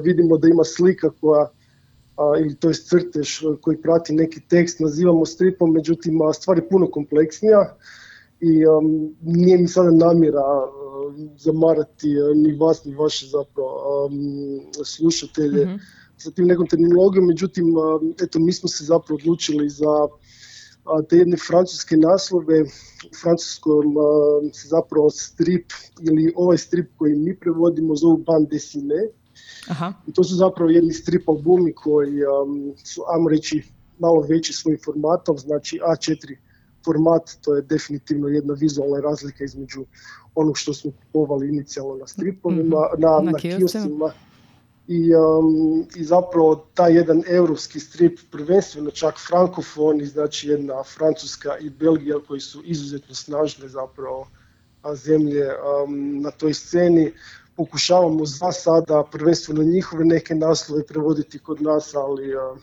vidimo 0.03 0.37
da 0.37 0.47
ima 0.47 0.63
slika 0.63 1.09
koja 1.21 1.49
ili 2.41 2.55
to 2.55 2.67
je 2.67 2.73
crtež 2.73 3.29
koji 3.61 3.81
prati 3.81 4.13
neki 4.13 4.41
tekst 4.49 4.79
nazivamo 4.79 5.25
stripom, 5.25 5.73
međutim 5.73 6.19
stvar 6.33 6.57
je 6.57 6.69
puno 6.69 6.91
kompleksnija 6.91 7.77
i 8.39 8.67
um, 8.67 9.15
nije 9.21 9.57
mi 9.57 9.67
sada 9.67 9.91
namjera 9.91 10.43
zamarati 11.37 12.07
ni 12.35 12.57
vas 12.57 12.85
ni 12.85 12.95
vaše 12.95 13.25
zapravo 13.27 14.05
um, 14.05 14.85
slušatelje 14.85 15.65
mm 15.65 15.79
sa 16.19 16.31
tim 16.31 16.47
nekom 16.47 16.67
terminologijom, 16.67 17.27
međutim 17.27 17.65
eto 18.23 18.39
mi 18.39 18.53
smo 18.53 18.69
se 18.69 18.83
zapravo 18.85 19.15
odlučili 19.15 19.69
za 19.69 20.07
te 21.09 21.17
jedne 21.17 21.37
francuske 21.37 21.97
naslove. 21.97 22.61
U 23.11 23.15
francuskom 23.21 23.95
se 24.53 24.67
zapravo 24.67 25.09
strip 25.09 25.65
ili 26.01 26.33
ovaj 26.35 26.57
strip 26.57 26.91
koji 26.97 27.15
mi 27.15 27.35
prevodimo 27.39 27.95
zovu 27.95 28.17
bande 28.17 28.49
desine. 28.51 29.07
Aha. 29.69 29.93
I 30.07 30.13
to 30.13 30.23
su 30.23 30.35
zapravo 30.35 30.69
jedni 30.69 30.93
strip 30.93 31.29
albumi 31.29 31.73
koji 31.73 32.19
su, 32.83 33.03
ajmo 33.13 33.29
reći, 33.29 33.63
malo 33.99 34.21
veći 34.29 34.53
svojim 34.53 34.79
formatom, 34.85 35.37
znači 35.37 35.79
A4 35.79 36.35
format, 36.85 37.29
to 37.41 37.55
je 37.55 37.61
definitivno 37.61 38.27
jedna 38.27 38.53
vizualna 38.53 38.99
razlika 38.99 39.43
između 39.43 39.85
onog 40.35 40.57
što 40.57 40.73
smo 40.73 40.91
kupovali 40.91 41.47
inicijalno 41.47 41.95
na 41.95 42.07
stripovima, 42.07 42.61
mm-hmm. 42.61 43.01
na, 43.01 43.19
na, 43.21 43.31
na 43.31 43.37
kioscima 43.37 44.11
i, 44.89 45.15
um, 45.15 45.87
i 45.95 46.03
zapravo 46.03 46.55
taj 46.73 46.93
jedan 46.93 47.23
europski 47.27 47.79
strip, 47.79 48.19
prvenstveno 48.31 48.91
čak 48.91 49.15
frankofoni, 49.27 50.05
znači 50.05 50.49
jedna 50.49 50.83
Francuska 50.83 51.57
i 51.57 51.69
Belgija 51.69 52.15
koji 52.27 52.39
su 52.39 52.61
izuzetno 52.65 53.15
snažne 53.15 53.67
zapravo 53.67 54.27
zemlje 54.93 55.45
um, 55.47 56.21
na 56.21 56.31
toj 56.31 56.53
sceni. 56.53 57.11
Pokušavamo 57.55 58.25
za 58.25 58.51
sada 58.51 59.03
prvenstveno 59.11 59.63
njihove 59.63 60.05
neke 60.05 60.35
naslove 60.35 60.85
prevoditi 60.85 61.39
kod 61.39 61.61
nas, 61.61 61.95
ali 61.95 62.35
uh, 62.35 62.57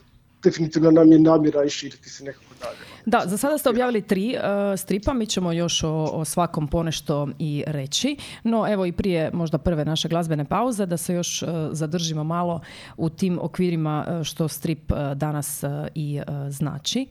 definitivno 0.47 0.91
nam 0.91 1.11
je 1.11 1.19
namjera 1.19 1.63
i 1.63 1.69
širiti 1.69 2.09
se 2.09 2.23
nekako 2.23 2.53
dalje. 2.61 2.77
Da, 3.05 3.23
za 3.25 3.37
sada 3.37 3.57
ste 3.57 3.69
objavili 3.69 4.01
tri 4.01 4.35
uh, 4.35 4.79
stripa, 4.79 5.13
mi 5.13 5.25
ćemo 5.25 5.51
još 5.51 5.83
o, 5.83 6.09
o, 6.13 6.25
svakom 6.25 6.67
ponešto 6.67 7.27
i 7.39 7.63
reći, 7.67 8.17
no 8.43 8.65
evo 8.69 8.85
i 8.85 8.91
prije 8.91 9.31
možda 9.33 9.57
prve 9.57 9.85
naše 9.85 10.09
glazbene 10.09 10.45
pauze 10.45 10.85
da 10.85 10.97
se 10.97 11.13
još 11.13 11.41
uh, 11.43 11.49
zadržimo 11.71 12.23
malo 12.23 12.61
u 12.97 13.09
tim 13.09 13.39
okvirima 13.41 14.05
uh, 14.07 14.23
što 14.23 14.47
strip 14.47 14.91
danas 15.15 15.63
i 15.95 16.21
znači. 16.49 17.07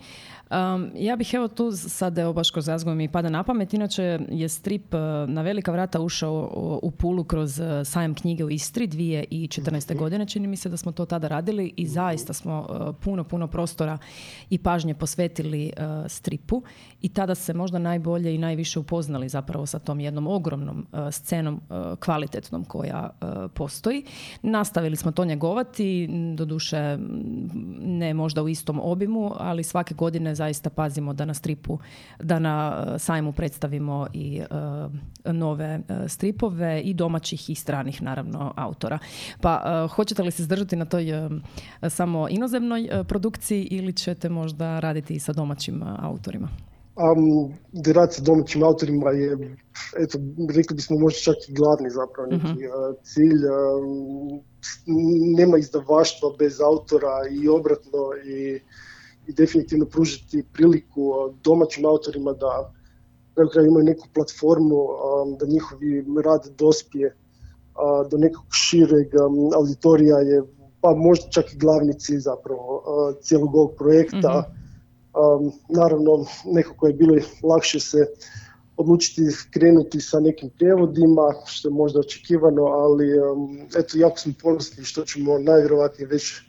Um, 0.51 0.91
ja 0.95 1.17
bih 1.17 1.35
evo 1.35 1.49
tu 1.49 1.73
sad, 1.73 2.19
evo 2.19 2.33
baš 2.33 2.51
kroz 2.51 2.69
razgovor 2.69 2.97
mi 2.97 3.09
pada 3.09 3.29
na 3.29 3.43
pamet, 3.43 3.75
inače 3.75 4.19
je 4.29 4.49
strip 4.49 4.95
uh, 4.95 5.01
na 5.29 5.43
velika 5.43 5.73
vrata 5.73 6.01
ušao 6.01 6.51
u, 6.83 6.91
Pulu 6.91 7.25
kroz 7.25 7.59
uh, 7.59 7.67
sajam 7.85 8.15
knjige 8.15 8.45
u 8.45 8.51
Istri 8.51 8.89
2014. 8.89 9.91
Mhm. 9.91 9.99
godine, 9.99 10.27
čini 10.27 10.47
mi 10.47 10.57
se 10.57 10.69
da 10.69 10.77
smo 10.77 10.93
to 10.93 11.07
tada 11.07 11.29
radili 11.29 11.75
i 11.77 11.87
zaista 11.87 12.33
smo 12.33 12.67
uh, 12.71 12.95
puno, 13.01 13.25
puno 13.25 13.47
prostora 13.47 13.99
i 14.51 14.59
pažnje 14.59 14.95
posvetili 14.95 15.73
stripu 16.09 16.63
i 17.03 17.09
tada 17.09 17.35
se 17.35 17.55
možda 17.55 17.79
najbolje 17.79 18.35
i 18.35 18.39
najviše 18.39 18.79
upoznali 18.79 19.29
zapravo 19.29 19.67
sa 19.67 19.79
tom 19.79 20.01
jednom 20.01 20.27
ogromnom 20.27 20.87
scenom 21.11 21.61
kvalitetnom 22.01 22.65
koja 22.65 23.11
postoji. 23.55 24.05
Nastavili 24.43 24.97
smo 24.97 25.13
to 25.13 25.25
njegovati, 25.25 26.09
doduše 26.37 26.99
ne 27.81 28.15
možda 28.15 28.43
u 28.43 28.49
istom 28.49 28.81
obimu, 28.83 29.33
ali 29.39 29.63
svake 29.63 29.95
godine 29.95 30.36
zaista 30.37 30.71
pazimo 30.71 31.13
da 31.13 31.25
na 31.25 31.35
stripu, 31.35 31.79
da 32.21 32.39
na 32.39 32.85
e, 32.95 32.99
sajmu 32.99 33.33
predstavimo 33.33 34.07
i 34.13 34.41
e, 35.25 35.33
nove 35.33 35.65
e, 35.89 36.09
stripove 36.09 36.81
i 36.81 36.95
domaćih 36.95 37.51
i 37.51 37.55
stranih 37.55 38.03
naravno 38.03 38.53
autora. 38.57 38.99
Pa 39.41 39.87
hoćete 39.95 40.23
li 40.23 40.31
se 40.31 40.43
zdržati 40.43 40.77
na 40.77 40.85
toj 40.85 41.07
samo 41.89 42.29
inozemnoj 42.29 42.89
produkciji 43.09 43.63
ili 43.63 43.93
ćete 43.93 44.29
možda 44.29 44.81
raditi 44.81 45.15
i 45.15 45.21
sa 45.21 45.33
domaćim 45.33 45.83
autorima? 45.99 46.49
Um, 46.97 47.53
rad 47.95 48.15
sa 48.15 48.23
domaćim 48.23 48.63
autorima 48.63 49.11
je, 49.11 49.57
eto, 49.99 50.19
rekli 50.57 50.77
bismo 50.77 50.99
možda 50.99 51.19
čak 51.21 51.49
i 51.49 51.55
glavni 51.55 51.91
zapravo 51.91 52.29
neki 52.31 52.67
uh 52.67 52.97
cilj. 53.03 53.43
nema 55.37 55.59
izdavaštva 55.59 56.29
bez 56.39 56.61
autora 56.61 57.17
i 57.31 57.49
obratno 57.49 58.01
i 58.25 58.61
i 59.27 59.33
definitivno 59.33 59.87
pružiti 59.87 60.45
priliku 60.53 61.13
domaćim 61.45 61.87
autorima 61.87 62.33
da 62.33 62.73
na 63.37 63.63
imaju 63.67 63.85
neku 63.85 64.09
platformu, 64.15 64.87
da 65.41 65.47
njihovi 65.47 66.05
rad 66.25 66.49
dospije 66.59 67.17
do 68.11 68.17
nekog 68.19 68.45
šireg 68.51 69.07
auditorija 69.55 70.19
je 70.19 70.43
pa 70.81 70.95
možda 70.95 71.29
čak 71.31 71.53
i 71.53 71.59
glavni 71.59 71.99
cilj 71.99 72.19
zapravo 72.19 72.83
cijelog 73.23 73.55
ovog 73.55 73.75
projekta. 73.79 74.43
mm 74.51 74.67
Naravno, 75.69 76.27
nekako 76.45 76.87
je 76.87 76.93
bilo 76.93 77.15
lakše 77.43 77.81
se 77.81 78.07
odlučiti 78.77 79.23
krenuti 79.51 80.01
sa 80.01 80.21
nekim 80.21 80.51
prijevodima, 80.51 81.35
što 81.47 81.69
je 81.69 81.73
možda 81.73 82.01
očekivano, 82.01 82.63
ali 82.63 83.07
eto, 83.79 83.99
jako 83.99 84.19
smo 84.19 84.33
ponosni 84.43 84.85
što 84.85 85.05
ćemo 85.05 85.39
najvjerojatnije 85.39 86.09
već 86.09 86.43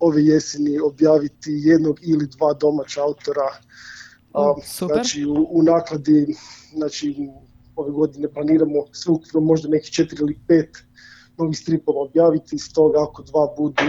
ove 0.00 0.24
jeseni 0.24 0.78
objaviti 0.80 1.52
jednog 1.64 1.98
ili 2.02 2.26
dva 2.26 2.54
domaća 2.54 3.02
autora. 3.02 3.48
Mm, 4.34 4.62
super. 4.64 4.94
Znači 4.94 5.24
u, 5.24 5.46
u 5.50 5.62
nakladi, 5.62 6.34
znači 6.74 7.28
ove 7.76 7.90
godine 7.90 8.32
planiramo 8.32 8.84
sve 9.22 9.40
možda 9.40 9.68
nekih 9.68 9.90
četiri 9.90 10.18
ili 10.20 10.38
pet 10.46 10.87
novih 11.38 11.58
stripova 11.58 12.00
objaviti, 12.02 12.58
stoga 12.58 13.02
ako 13.02 13.22
dva 13.22 13.54
budu 13.56 13.82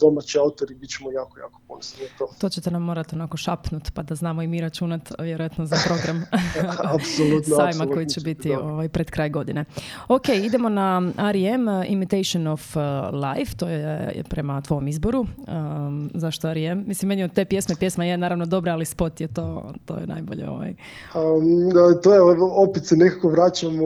domaći 0.00 0.38
autori, 0.38 0.74
bit 0.74 0.90
ćemo 0.90 1.12
jako, 1.12 1.38
jako 1.38 1.60
ponosni 1.68 2.04
to. 2.18 2.28
To 2.38 2.48
ćete 2.48 2.70
nam 2.70 2.82
morati 2.82 3.14
onako 3.14 3.36
šapnut, 3.36 3.90
pa 3.94 4.02
da 4.02 4.14
znamo 4.14 4.42
i 4.42 4.46
mi 4.46 4.60
računat 4.60 5.12
vjerojatno 5.18 5.66
za 5.66 5.76
program 5.86 6.24
apsolutno, 6.94 7.56
sajma 7.56 7.86
koji 7.94 8.06
će 8.06 8.20
biti 8.20 8.52
ovaj, 8.52 8.88
pred 8.88 9.10
kraj 9.10 9.30
godine. 9.30 9.64
Ok, 10.08 10.28
idemo 10.28 10.68
na 10.68 11.02
R.E.M. 11.18 11.68
Uh, 11.68 11.90
Imitation 11.90 12.46
of 12.46 12.76
uh, 12.76 12.82
Life, 13.12 13.56
to 13.56 13.68
je 13.68 14.22
prema 14.28 14.60
tvom 14.60 14.88
izboru. 14.88 15.20
Um, 15.20 16.10
zašto 16.14 16.48
R.E.M.? 16.48 16.84
Mislim, 16.86 17.08
meni 17.08 17.24
od 17.24 17.32
te 17.32 17.44
pjesme, 17.44 17.74
pjesma 17.78 18.04
je 18.04 18.18
naravno 18.18 18.46
dobra, 18.46 18.72
ali 18.72 18.84
spot 18.84 19.20
je 19.20 19.28
to, 19.28 19.72
to 19.84 19.96
je 19.96 20.06
najbolje. 20.06 20.48
Ovaj. 20.48 20.74
Um, 21.14 21.72
to 22.02 22.14
je, 22.14 22.20
opet 22.56 22.86
se 22.86 22.96
nekako 22.96 23.28
vraćamo 23.28 23.84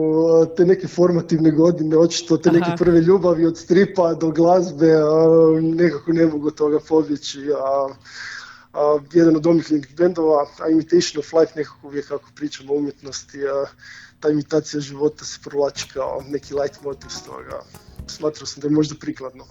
te 0.57 0.65
neke 0.65 0.87
formativne 0.87 1.51
godine, 1.51 1.97
očito 1.97 2.37
te 2.37 2.51
neke 2.51 2.71
prve 2.77 3.01
ljubavi 3.11 3.45
od 3.45 3.57
stripa 3.57 4.13
do 4.13 4.31
glazbe, 4.31 4.91
nekako 5.61 6.11
ne 6.13 6.25
mogu 6.25 6.51
toga 6.51 6.79
pobjeći. 6.87 7.39
Jedan 9.13 9.35
od 9.35 9.47
omiljenih 9.47 9.95
bendova, 9.97 10.45
a 10.59 10.69
Imitation 10.69 11.19
of 11.19 11.33
Life, 11.33 11.53
nekako 11.55 11.87
uvijek 11.87 12.07
kako 12.07 12.29
pričamo 12.35 12.73
o 12.73 12.77
umjetnosti, 12.77 13.39
ta 14.19 14.29
imitacija 14.29 14.81
života 14.81 15.25
se 15.25 15.39
provlači 15.43 15.87
kao 15.93 16.23
neki 16.29 16.53
light 16.53 16.83
motiv 16.83 17.09
toga. 17.25 17.63
Smatrao 18.07 18.45
sam 18.45 18.61
da 18.61 18.67
je 18.67 18.71
možda 18.71 18.95
prikladno. 18.99 19.45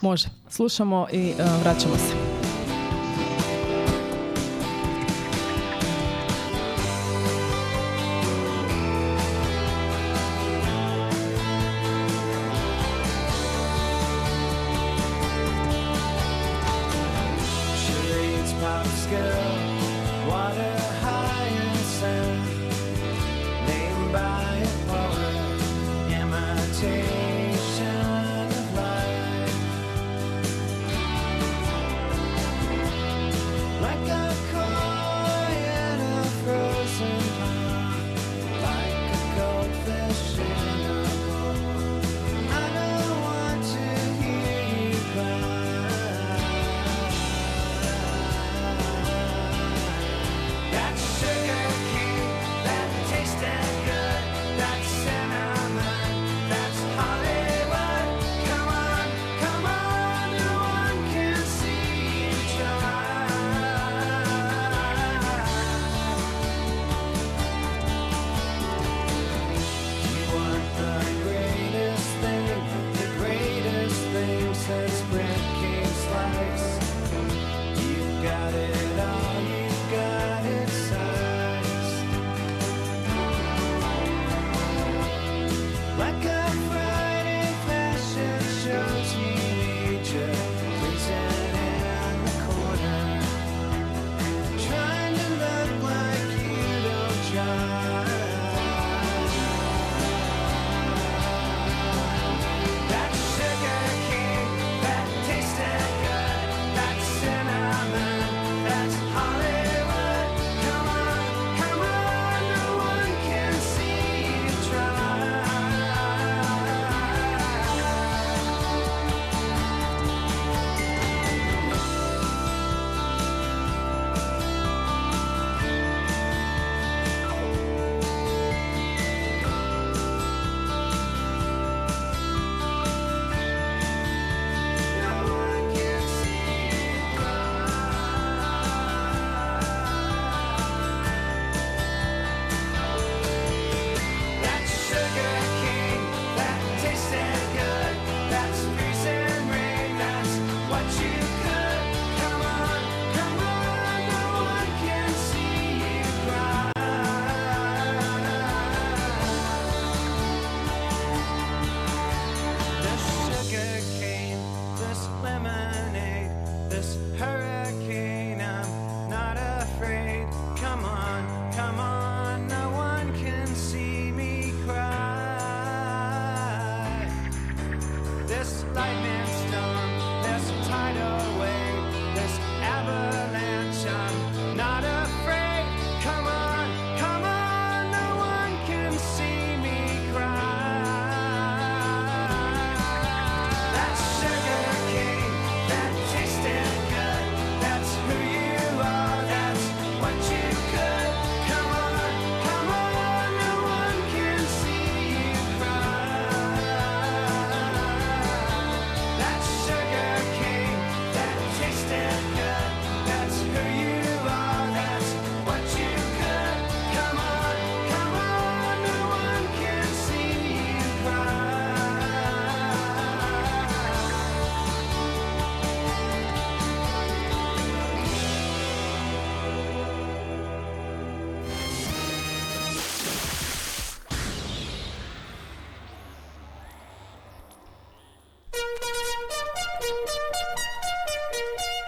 Može. 0.00 0.28
Slušamo 0.50 1.06
i 1.12 1.34
vraćamo 1.62 1.96
se. 1.96 2.31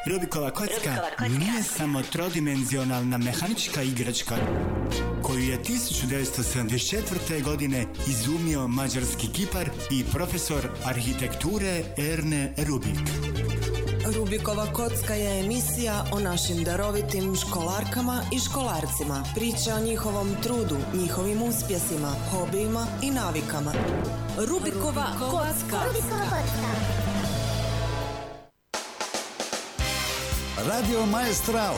Rubikova 0.07 0.51
kocka 0.51 0.91
nije 1.29 1.63
samo 1.63 2.03
trodimenzionalna 2.03 3.19
mehanička 3.19 3.83
igračka 3.83 4.35
koju 5.23 5.41
je 5.41 5.59
1974. 5.59 7.43
godine 7.43 7.87
izumio 8.07 8.69
mađarski 8.69 9.27
kipar 9.27 9.71
i 9.91 10.05
profesor 10.13 10.69
arhitekture 10.85 11.83
Erne 11.97 12.55
Rubik. 12.69 12.99
Rubikova 14.17 14.67
kocka 14.73 15.15
je 15.15 15.41
emisija 15.41 16.05
o 16.13 16.21
našim 16.21 16.65
darovitim 16.65 17.37
školarkama 17.37 18.23
i 18.33 18.39
školarcima. 18.39 19.25
Priča 19.35 19.75
o 19.77 19.85
njihovom 19.85 20.29
trudu, 20.43 20.77
njihovim 20.95 21.43
uspjesima, 21.43 22.15
hobijima 22.31 22.87
i 23.03 23.11
navikama. 23.11 23.73
Rubikova, 24.49 25.07
kocka. 25.19 25.81
Radio 30.69 31.07
Maestral 31.07 31.77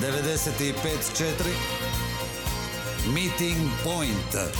95.4 0.00 1.32
Meeting 3.14 3.70
Point 3.84 4.52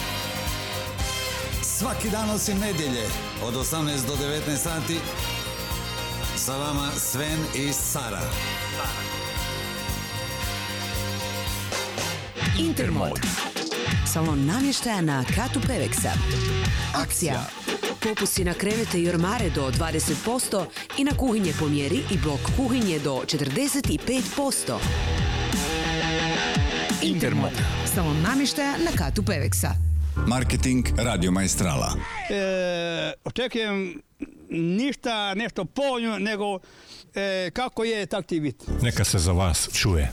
Svaki 1.63 2.11
dan 2.11 2.31
osim 2.31 2.59
nedjelje 2.59 3.07
od 3.45 3.55
18 3.55 4.07
do 4.07 4.13
19 4.17 4.57
sati 4.57 4.99
sa 6.37 6.57
vama 6.57 6.91
Sven 6.97 7.39
i 7.55 7.73
Sara. 7.73 8.21
Intermod. 12.59 13.21
Salon 14.13 14.47
namještaja 14.47 15.01
na 15.01 15.25
katu 15.35 15.61
Peveksa. 15.67 16.13
Akcija. 16.95 17.43
Popusti 18.03 18.45
na 18.45 18.55
krevete 18.55 19.01
i 19.03 19.09
ormare 19.09 19.51
do 19.51 19.71
20% 19.71 20.65
i 20.99 21.05
na 21.05 21.13
kuhinje 21.17 21.53
po 21.59 21.67
mjeri 21.69 21.97
i 22.11 22.19
blok 22.19 22.41
kuhinje 22.57 22.99
do 22.99 23.15
45%. 23.15 24.79
Intermod. 27.03 27.51
Salon 27.95 28.23
namještaja 28.23 28.73
na 28.85 28.91
katu 28.97 29.23
Peveksa. 29.23 29.71
Marketing 30.27 30.87
Radio 30.97 31.31
Maestrala. 31.31 31.95
e, 32.31 33.13
očekujem 33.25 34.03
ništa 34.51 35.35
nešto 35.35 35.65
povoljno 35.65 36.19
nego 36.19 36.59
e, 37.15 37.51
kako 37.53 37.85
je 37.85 38.07
tak 38.07 38.27
ti 38.27 38.41
biti. 38.41 38.65
Neka 38.83 39.05
se 39.05 39.19
za 39.19 39.33
vas 39.33 39.69
čuje. 39.75 40.13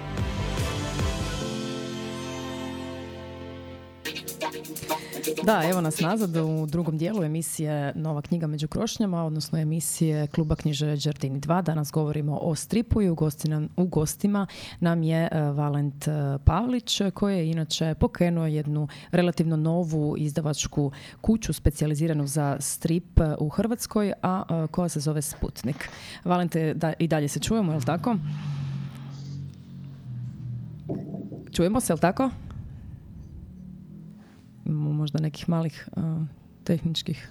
Da, 5.43 5.61
evo 5.69 5.81
nas 5.81 5.99
nazad 5.99 6.37
u 6.37 6.65
drugom 6.65 6.97
dijelu 6.97 7.23
emisije 7.23 7.93
Nova 7.95 8.21
knjiga 8.21 8.47
među 8.47 8.67
krošnjama, 8.67 9.25
odnosno 9.25 9.59
emisije 9.59 10.27
Kluba 10.27 10.55
knjiže 10.55 10.95
Đardini 11.05 11.39
2. 11.39 11.63
Danas 11.63 11.91
govorimo 11.91 12.37
o 12.41 12.55
stripu 12.55 13.01
i 13.01 13.09
u, 13.09 13.15
gostima 13.75 14.47
nam 14.79 15.03
je 15.03 15.29
e, 15.31 15.41
Valent 15.41 16.07
e, 16.07 16.11
Pavlić 16.45 17.01
koji 17.13 17.37
je 17.37 17.51
inače 17.51 17.95
pokrenuo 17.99 18.45
jednu 18.45 18.87
relativno 19.11 19.55
novu 19.55 20.15
izdavačku 20.17 20.91
kuću 21.21 21.53
specijaliziranu 21.53 22.27
za 22.27 22.57
strip 22.59 23.19
e, 23.19 23.35
u 23.39 23.49
Hrvatskoj, 23.49 24.13
a 24.21 24.67
koja 24.71 24.89
se 24.89 24.99
zove 24.99 25.21
Sputnik. 25.21 25.89
Valente, 26.25 26.73
da, 26.73 26.93
i 26.99 27.07
dalje 27.07 27.27
se 27.27 27.39
čujemo, 27.39 27.71
je 27.71 27.77
li 27.77 27.85
tako? 27.85 28.15
Čujemo 31.51 31.79
se, 31.79 31.91
je 31.91 31.95
li 31.95 32.01
tako? 32.01 32.29
Imamo 34.65 34.93
možda 34.93 35.19
nekih 35.19 35.49
malih 35.49 35.89
a, 35.95 36.25
tehničkih 36.63 37.29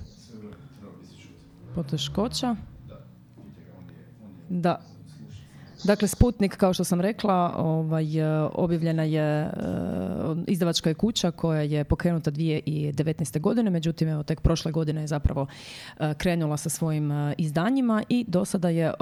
poteškoća. 1.75 2.57
Da. 4.49 4.81
Dakle, 5.85 6.09
Sputnik, 6.09 6.57
kao 6.57 6.73
što 6.73 6.85
sam 6.85 7.01
rekla, 7.01 7.55
ovaj, 7.57 8.19
e, 8.19 8.49
objavljena 8.55 9.03
je 9.03 9.23
e, 9.23 9.51
izdavačka 10.47 10.90
je 10.90 10.95
kuća 10.95 11.31
koja 11.31 11.62
je 11.62 11.85
pokrenuta 11.85 12.31
2019. 12.31 13.40
godine, 13.40 13.71
međutim, 13.71 14.09
evo, 14.09 14.23
tek 14.23 14.40
prošle 14.40 14.73
godine 14.73 15.01
je 15.01 15.07
zapravo 15.07 15.47
e, 15.99 16.14
krenula 16.14 16.57
sa 16.57 16.69
svojim 16.69 17.11
izdanjima 17.38 18.03
i 18.09 18.25
do 18.29 18.45
sada 18.45 18.69
je 18.69 18.93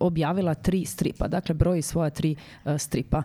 objavila 0.00 0.54
tri 0.54 0.84
stripa, 0.84 1.28
dakle, 1.28 1.54
broji 1.54 1.82
svoja 1.82 2.10
tri 2.10 2.36
stripa. 2.78 3.22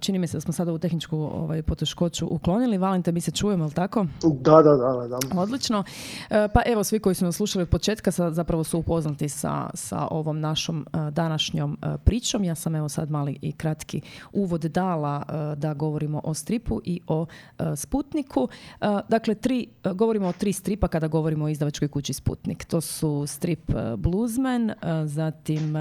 Čini 0.00 0.18
mi 0.18 0.26
se 0.26 0.36
da 0.36 0.40
smo 0.40 0.52
sada 0.52 0.72
u 0.72 0.78
tehničku 0.78 1.16
ovaj, 1.16 1.62
poteškoću 1.62 2.26
uklonili. 2.30 2.78
Valente, 2.78 3.12
mi 3.12 3.20
se 3.20 3.30
čujemo, 3.30 3.64
je 3.64 3.68
li 3.68 3.74
tako? 3.74 4.06
Da, 4.40 4.62
da, 4.62 4.76
da, 4.76 5.08
da. 5.08 5.40
Odlično. 5.40 5.84
Pa 6.28 6.62
evo, 6.66 6.84
svi 6.84 6.98
koji 6.98 7.14
su 7.14 7.24
nas 7.24 7.36
slušali 7.36 7.62
od 7.62 7.68
početka 7.68 8.10
sa, 8.10 8.30
zapravo 8.30 8.64
su 8.64 8.78
upoznati 8.78 9.28
sa, 9.28 9.70
sa 9.74 10.08
ovom 10.10 10.40
našom 10.40 10.86
današnjom 11.10 11.78
pričom. 12.04 12.44
Ja 12.44 12.54
sam 12.54 12.74
evo 12.74 12.88
sad 12.88 13.10
mali 13.10 13.38
i 13.42 13.52
kratki 13.52 14.00
uvod 14.32 14.60
dala 14.60 15.22
e, 15.28 15.56
da 15.56 15.74
govorimo 15.74 16.20
o 16.24 16.34
stripu 16.34 16.80
i 16.84 17.00
o 17.06 17.26
e, 17.58 17.76
Sputniku. 17.76 18.48
E, 18.80 18.86
dakle, 19.08 19.34
tri, 19.34 19.66
govorimo 19.94 20.28
o 20.28 20.32
tri 20.32 20.52
stripa 20.52 20.88
kada 20.88 21.06
govorimo 21.06 21.44
o 21.44 21.48
izdavačkoj 21.48 21.88
kući 21.88 22.12
Sputnik. 22.12 22.64
To 22.64 22.80
su 22.80 23.24
strip 23.26 23.72
Bluesman, 23.96 24.72
zatim 25.04 25.74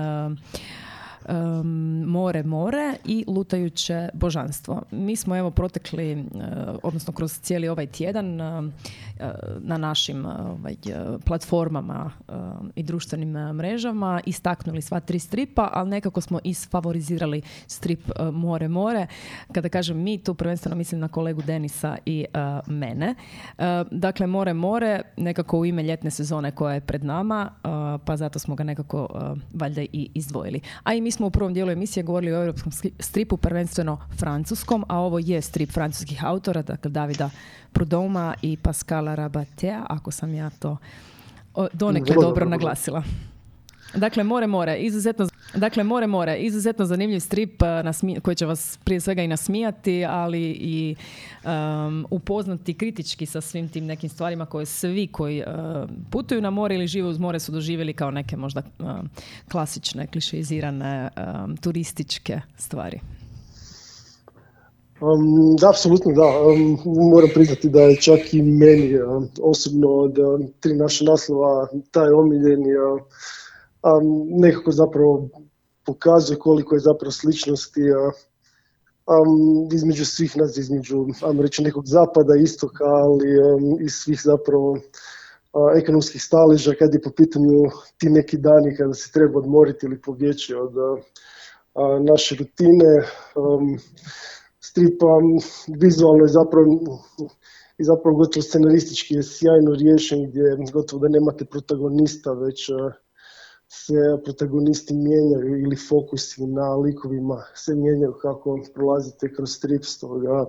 um, 1.29 2.03
More 2.07 2.43
more 2.43 2.95
i 3.05 3.25
Lutajuće 3.27 4.09
božanstvo. 4.13 4.81
Mi 4.91 5.15
smo 5.15 5.37
evo 5.37 5.51
protekli, 5.51 6.11
e, 6.11 6.25
odnosno 6.83 7.13
kroz 7.13 7.39
cijeli 7.39 7.67
ovaj 7.67 7.87
tjedan 7.87 8.41
e, 8.41 8.71
na 9.59 9.77
našim 9.77 10.25
ovaj, 10.25 10.75
platformama 11.25 12.11
i 12.75 12.83
društvenim 12.83 13.31
mrežama 13.31 14.21
istaknuli 14.25 14.81
sva 14.81 14.99
tri 14.99 15.19
stripa, 15.19 15.69
ali 15.73 15.89
nekako 15.89 16.21
smo 16.21 16.39
isfavorizirali 16.43 17.41
strip 17.67 18.11
More 18.33 18.67
more. 18.67 19.07
Kada 19.51 19.69
kažem 19.69 19.97
mi, 19.97 20.17
tu 20.17 20.33
prvenstveno 20.33 20.75
mislim 20.75 21.01
na 21.01 21.07
kolegu 21.07 21.41
Denisa 21.41 21.97
i 22.05 22.25
mene. 22.67 23.15
Dakle, 23.91 24.27
More 24.27 24.53
more 24.53 25.01
nekako 25.17 25.59
u 25.59 25.65
ime 25.65 25.83
ljetne 25.83 26.11
sezone 26.11 26.51
koja 26.51 26.73
je 26.73 26.81
pred 26.81 27.03
nama, 27.03 27.51
pa 28.05 28.17
zato 28.17 28.39
smo 28.39 28.55
ga 28.55 28.63
nekako 28.63 29.07
valjda 29.53 29.81
i 29.81 30.09
izdvojili. 30.13 30.61
A 30.83 30.93
i 30.93 31.01
mi 31.01 31.11
smo 31.13 31.27
u 31.27 31.31
prvom 31.31 31.53
dijelu 31.53 31.71
emisije 31.71 32.03
govorili 32.03 32.33
o 32.33 32.41
europskom 32.41 32.71
stripu, 32.99 33.37
prvenstveno 33.37 33.97
francuskom, 34.17 34.85
a 34.87 34.99
ovo 34.99 35.19
je 35.19 35.41
strip 35.41 35.71
francuskih 35.71 36.25
autora, 36.25 36.61
dakle 36.61 36.91
Davida 36.91 37.29
Prudhoma 37.71 38.35
i 38.41 38.57
Pascala 38.57 39.15
Rabatea, 39.15 39.85
ako 39.89 40.11
sam 40.11 40.33
ja 40.33 40.49
to 40.49 40.77
donekle 41.73 42.15
dobro 42.15 42.27
dobro. 42.27 42.49
naglasila. 42.49 43.03
Dakle, 43.95 44.23
More 44.23 44.47
more, 44.47 44.77
izuzetno 44.77 45.27
Dakle, 45.55 45.83
More 45.83 46.07
More, 46.07 46.37
izuzetno 46.37 46.85
zanimljiv 46.85 47.19
strip 47.19 47.61
koji 48.21 48.35
će 48.35 48.45
vas 48.45 48.79
prije 48.83 48.99
svega 48.99 49.21
i 49.21 49.27
nasmijati, 49.27 50.05
ali 50.05 50.41
i 50.41 50.95
um, 51.45 52.05
upoznati 52.09 52.73
kritički 52.73 53.25
sa 53.25 53.41
svim 53.41 53.69
tim 53.69 53.85
nekim 53.85 54.09
stvarima 54.09 54.45
koje 54.45 54.65
svi 54.65 55.07
koji 55.07 55.43
putuju 56.11 56.41
na 56.41 56.49
more 56.49 56.75
ili 56.75 56.87
žive 56.87 57.07
uz 57.07 57.19
more 57.19 57.39
su 57.39 57.51
doživjeli 57.51 57.93
kao 57.93 58.11
neke 58.11 58.37
možda 58.37 58.61
klasične, 59.51 60.07
klišeizirane 60.07 61.09
turističke 61.61 62.41
stvari. 62.57 62.99
Um, 65.01 65.55
da, 65.59 65.69
apsolutno 65.69 66.11
da. 66.11 66.31
moram 67.11 67.29
priznati 67.33 67.69
da 67.69 67.81
je 67.81 68.01
čak 68.01 68.33
i 68.33 68.41
meni 68.41 68.99
osobno 69.41 69.87
od 69.87 70.15
tri 70.59 70.73
naše 70.73 71.05
naslova 71.05 71.67
taj 71.91 72.09
omiljeni 72.09 72.69
um, 73.83 74.27
nekako 74.29 74.71
zapravo 74.71 75.29
pokazuje 75.85 76.39
koliko 76.39 76.75
je 76.75 76.79
zapravo 76.79 77.11
sličnosti 77.11 77.81
um, 77.91 79.69
između 79.73 80.05
svih 80.05 80.37
nas, 80.37 80.57
između, 80.57 81.05
ajmo 81.21 81.41
reći, 81.41 81.63
nekog 81.63 81.83
zapada, 81.85 82.35
istoka, 82.43 82.85
ali 82.85 83.27
i 83.85 83.89
svih 83.89 84.21
zapravo 84.23 84.77
ekonomskih 85.77 86.23
staliža 86.23 86.73
kad 86.79 86.93
je 86.93 87.01
po 87.01 87.09
pitanju 87.17 87.63
ti 87.97 88.09
neki 88.09 88.37
dani 88.37 88.75
kada 88.77 88.93
se 88.93 89.11
treba 89.11 89.39
odmoriti 89.39 89.85
ili 89.85 90.01
pobjeći 90.01 90.55
od 90.55 90.73
naše 92.09 92.35
rutine. 92.35 92.93
Um, 93.35 93.77
stripa 94.59 95.07
vizualno 95.67 96.23
je 96.23 96.27
zapravo 96.27 96.99
i 97.77 97.83
zapravo 97.83 98.17
gotovo 98.17 98.43
scenaristički 98.43 99.13
je 99.13 99.23
sjajno 99.23 99.71
riješen 99.73 100.29
gdje 100.29 100.57
gotovo 100.73 101.01
da 101.01 101.09
nemate 101.09 101.45
protagonista 101.45 102.33
već 102.33 102.69
se 103.73 104.21
protagonisti 104.23 104.93
mijenjaju 104.93 105.59
ili 105.59 105.75
fokusi 105.75 106.47
na 106.47 106.75
likovima 106.75 107.43
se 107.55 107.75
mijenjaju 107.75 108.13
kako 108.21 108.59
prolazite 108.73 109.33
kroz 109.33 109.49
strip 109.51 109.83
stoga. 109.83 110.45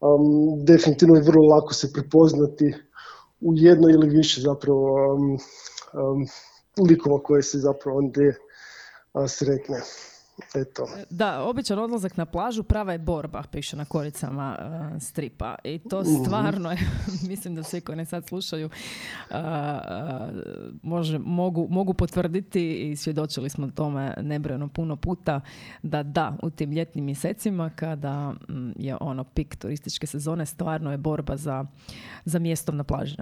Um, 0.00 0.64
definitivno 0.64 1.14
je 1.14 1.22
vrlo 1.22 1.46
lako 1.46 1.74
se 1.74 1.92
prepoznati 1.92 2.74
u 3.40 3.52
jedno 3.56 3.88
ili 3.88 4.08
više 4.08 4.40
zapravo 4.40 5.14
um, 5.14 5.38
um, 5.92 6.26
likova 6.88 7.22
koje 7.22 7.42
se 7.42 7.58
zapravo 7.58 7.98
onda 7.98 8.32
sretne. 9.28 9.80
Eto. 10.54 10.88
Da, 11.10 11.42
običan 11.42 11.78
odlazak 11.78 12.16
na 12.16 12.26
plažu 12.26 12.62
prava 12.62 12.92
je 12.92 12.98
borba, 12.98 13.42
piše 13.52 13.76
na 13.76 13.84
koricama 13.84 14.58
uh, 14.58 15.02
stripa. 15.02 15.54
I 15.64 15.78
to 15.78 16.00
mhm. 16.00 16.24
stvarno 16.24 16.70
je, 16.70 16.78
mislim 17.30 17.54
da 17.54 17.62
svi 17.62 17.80
koji 17.80 17.96
ne 17.96 18.04
sad 18.04 18.26
slušaju 18.28 18.70
uh, 19.30 19.36
može, 20.82 21.18
mogu, 21.18 21.66
mogu 21.70 21.94
potvrditi 21.94 22.90
i 22.90 22.96
svjedočili 22.96 23.50
smo 23.50 23.70
tome 23.70 24.14
nebrojeno 24.22 24.68
puno 24.68 24.96
puta 24.96 25.40
da 25.82 26.02
da, 26.02 26.36
u 26.42 26.50
tim 26.50 26.72
ljetnim 26.72 27.04
mjesecima 27.04 27.70
kada 27.70 28.30
mm, 28.30 28.70
je 28.76 28.96
ono 29.00 29.24
pik 29.24 29.56
turističke 29.56 30.06
sezone 30.06 30.46
stvarno 30.46 30.90
je 30.90 30.98
borba 30.98 31.36
za, 31.36 31.64
za 32.24 32.38
mjestom 32.38 32.76
na 32.76 32.84
plaži. 32.84 33.16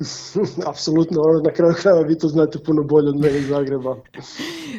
Apsolutno, 0.70 1.22
ono, 1.22 1.40
na 1.40 1.50
kraju 1.50 1.74
krajeva 1.82 2.02
vi 2.02 2.18
to 2.18 2.28
znate 2.28 2.58
puno 2.58 2.82
bolje 2.82 3.08
od 3.08 3.16
mene 3.16 3.38
iz 3.38 3.48
Zagreba. 3.48 3.96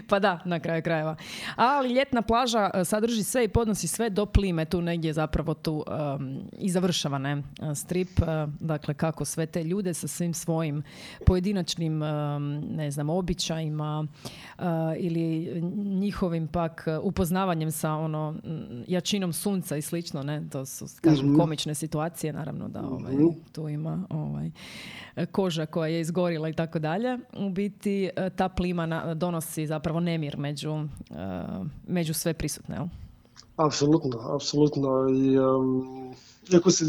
pa 0.07 0.19
da, 0.19 0.39
na 0.45 0.60
kraju 0.60 0.84
krajeva. 0.84 1.15
Ali 1.55 1.93
ljetna 1.93 2.21
plaža 2.21 2.69
e, 2.73 2.86
sadrži 2.86 3.23
sve 3.23 3.43
i 3.43 3.47
podnosi 3.47 3.88
sve 3.88 4.10
do 4.10 4.25
plime, 4.25 4.65
tu 4.65 4.81
negdje 4.81 5.13
zapravo 5.13 5.53
tu 5.53 5.84
um, 5.88 6.39
i 6.57 6.69
završava 6.69 7.17
ne, 7.17 7.43
strip, 7.75 8.10
uh, 8.19 8.53
dakle 8.60 8.93
kako 8.93 9.25
sve 9.25 9.45
te 9.45 9.63
ljude 9.63 9.93
sa 9.93 10.07
svim 10.07 10.34
svojim 10.34 10.84
pojedinačnim, 11.25 12.01
ne 12.69 12.91
znam, 12.91 13.10
običajima 13.10 14.07
uh, 14.57 14.65
ili 14.97 15.62
njihovim 15.86 16.47
pak 16.47 16.88
upoznavanjem 17.01 17.71
sa 17.71 17.93
ono 17.93 18.36
jačinom 18.88 19.34
sunca 19.34 19.77
i 19.77 19.81
slično, 19.81 20.23
ne, 20.23 20.43
to 20.51 20.65
su, 20.65 20.86
kažem, 21.01 21.25
mhm. 21.27 21.39
komične 21.39 21.75
situacije, 21.75 22.34
naravno 22.34 22.67
da 22.67 22.81
ovaj, 22.81 23.13
mhm. 23.13 23.27
tu 23.51 23.69
ima 23.69 24.05
ovaj, 24.10 24.51
E, 25.11 25.11
koža 25.32 25.65
koja 25.65 25.88
je 25.88 26.02
izgorila 26.02 26.50
i 26.50 26.54
tako 26.54 26.80
dalje, 26.80 27.17
u 27.38 27.50
biti 27.50 28.10
e, 28.15 28.30
ta 28.30 28.50
plima 28.50 29.13
donosi 29.13 29.67
zapravo 29.67 30.00
nemir 30.00 30.38
među, 30.38 30.71
e, 30.71 30.86
među 31.88 32.13
sve 32.13 32.34
prisutne. 32.34 32.76
Jel? 32.76 32.86
Apsolutno, 33.58 34.36
apsolutno. 34.36 35.10
I, 35.10 35.39
um, 35.39 36.15
iako 36.54 36.71
se 36.71 36.86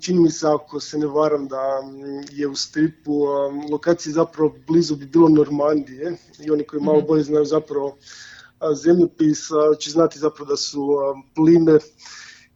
čini 0.00 0.20
mi 0.20 0.30
se 0.30 0.46
ako 0.48 0.80
se 0.80 0.98
ne 0.98 1.06
varam 1.06 1.48
da 1.48 1.60
je 2.32 2.48
u 2.48 2.54
stripu 2.54 3.12
um, 3.12 3.70
lokaciji 3.70 4.12
zapravo 4.12 4.54
blizu 4.66 4.96
bi 4.96 5.06
bilo 5.06 5.28
Normandije 5.28 6.16
i 6.38 6.50
oni 6.50 6.64
koji 6.64 6.82
malo 6.82 6.98
mhm. 6.98 7.06
bolje 7.06 7.22
znaju 7.22 7.44
zapravo 7.44 7.96
zemljopis 8.82 9.38
će 9.78 9.90
znati 9.90 10.18
zapravo 10.18 10.50
da 10.50 10.56
su 10.56 10.88
plime 11.34 11.78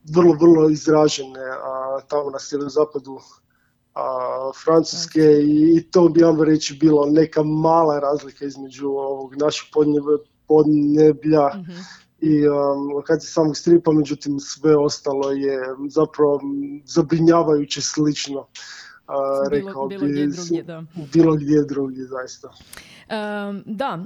vrlo, 0.04 0.37
vrlo 0.40 0.70
izražene 0.70 1.40
a, 1.40 2.00
tamo 2.09 2.31
na 2.31 2.38
sjeverozapadu 2.38 3.20
a, 3.98 4.50
Francuske 4.64 5.42
i 5.42 5.82
to 5.90 6.08
bi 6.08 6.22
vam 6.22 6.42
reći 6.42 6.74
bilo 6.74 7.06
neka 7.06 7.42
mala 7.42 7.98
razlika 7.98 8.44
između 8.44 8.88
ovog 8.88 9.34
našeg 9.37 9.68
podneblja 10.46 11.48
mm-hmm. 11.54 11.84
i 12.20 12.48
um, 12.48 12.92
lokacije 12.94 13.30
samog 13.30 13.56
stripa, 13.56 13.92
međutim 13.92 14.40
sve 14.40 14.76
ostalo 14.76 15.30
je 15.30 15.61
zapravo 15.88 16.40
zabrinjavajuće 16.84 17.80
slično. 17.82 18.40
Uh, 18.40 19.50
bilo, 19.50 19.66
rekao 19.66 19.88
bilo 19.88 20.06
gdje 20.06 20.26
drugdje, 20.26 20.62
da. 20.62 20.84
Bilo 21.12 21.34
gdje 21.34 21.62
drugdje, 21.62 22.04
zaista. 22.04 22.50
Da, 23.64 23.99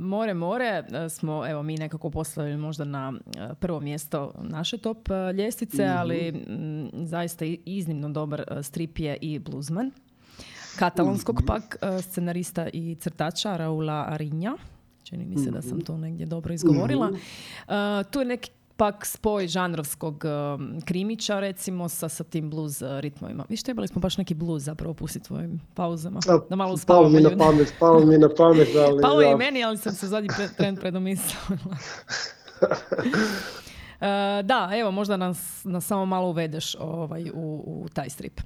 More 0.00 0.34
More 0.34 0.84
e, 0.92 1.08
smo, 1.08 1.46
evo 1.46 1.62
mi 1.62 1.76
nekako 1.76 2.10
postavili 2.10 2.56
možda 2.56 2.84
na 2.84 3.12
e, 3.36 3.54
prvo 3.54 3.80
mjesto 3.80 4.32
naše 4.42 4.78
top 4.78 5.08
e, 5.10 5.32
ljestvice, 5.32 5.84
mhm. 5.84 5.98
ali 5.98 6.44
zaista 6.92 7.44
iznimno 7.64 8.08
dobar 8.08 8.44
strip 8.62 8.98
je 8.98 9.16
i 9.20 9.38
Bluesman. 9.38 9.90
Katalonskog 10.78 11.36
mhm. 11.36 11.46
pak 11.46 11.76
scenarista 12.02 12.68
i 12.72 12.96
crtača 13.00 13.56
Raula 13.56 14.06
Arinja. 14.08 14.52
Čini 15.02 15.26
mi 15.26 15.38
se 15.38 15.50
da 15.50 15.62
sam 15.62 15.76
mhm. 15.76 15.84
to 15.84 15.96
negdje 15.96 16.26
dobro 16.26 16.54
izgovorila. 16.54 17.10
tu 18.10 18.18
je 18.18 18.24
neki 18.24 18.50
pak 18.78 19.06
spoj 19.06 19.46
žanrovskog 19.46 20.24
um, 20.24 20.80
krimića 20.84 21.40
recimo 21.40 21.88
sa, 21.88 22.08
sa 22.08 22.24
tim 22.24 22.50
blues 22.50 22.82
uh, 22.82 22.88
ritmovima. 23.00 23.44
Vi 23.48 23.56
trebali 23.56 23.88
smo 23.88 24.00
baš 24.00 24.18
neki 24.18 24.34
blues 24.34 24.62
zapravo 24.62 24.94
pustiti 24.94 25.26
svojim 25.26 25.60
pauzama. 25.74 26.20
Da 26.50 26.56
malo 26.56 26.76
Palo 26.86 27.08
mi 27.08 27.20
na 27.20 27.36
pamet, 27.38 27.74
palo 27.78 28.06
mi 28.06 28.18
na 28.18 28.28
pamet. 28.36 28.68
Ali, 28.86 29.02
palo 29.02 29.22
i 29.22 29.36
meni, 29.36 29.64
ali 29.64 29.78
sam 29.78 29.92
se 29.92 30.06
zadnji 30.06 30.28
pre, 30.36 30.48
trend 30.56 30.80
predomislila. 30.80 31.58
Uh, 34.00 34.06
da, 34.46 34.70
evo, 34.74 34.90
možda 34.90 35.16
nas, 35.16 35.60
nas 35.64 35.86
samo 35.86 36.06
malo 36.06 36.28
uvedeš 36.28 36.76
ovaj, 36.80 37.30
u, 37.34 37.62
u 37.66 37.88
taj 37.88 38.10
strip. 38.10 38.40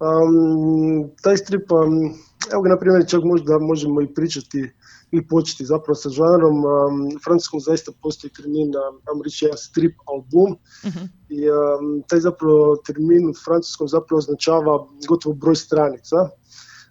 Um, 0.00 1.10
taj 1.22 1.36
strip, 1.36 1.72
um, 1.72 2.14
evo 2.52 2.62
ga 2.62 2.68
na 2.68 2.78
primjer, 2.78 3.08
čak 3.08 3.22
možda 3.24 3.58
možemo 3.58 4.02
i 4.02 4.14
pričati 4.14 4.70
i 5.12 5.28
početi 5.28 5.64
zapravo 5.64 5.94
sa 5.94 6.08
žanrom. 6.08 6.64
Um, 6.64 7.20
francuskom 7.24 7.60
zaista 7.60 7.92
postoji 8.02 8.32
termin, 8.32 8.72
um, 8.76 9.22
reći 9.24 9.44
jedan 9.44 9.58
strip 9.58 9.96
album 10.06 10.56
uh 10.86 11.02
i 11.28 11.48
um, 11.50 12.02
taj 12.08 12.20
zapravo 12.20 12.76
termin 12.86 13.28
u 13.28 13.34
francuskom 13.44 13.88
zapravo 13.88 14.18
označava 14.18 14.88
gotovo 15.08 15.34
broj 15.34 15.56
stranica. 15.56 16.16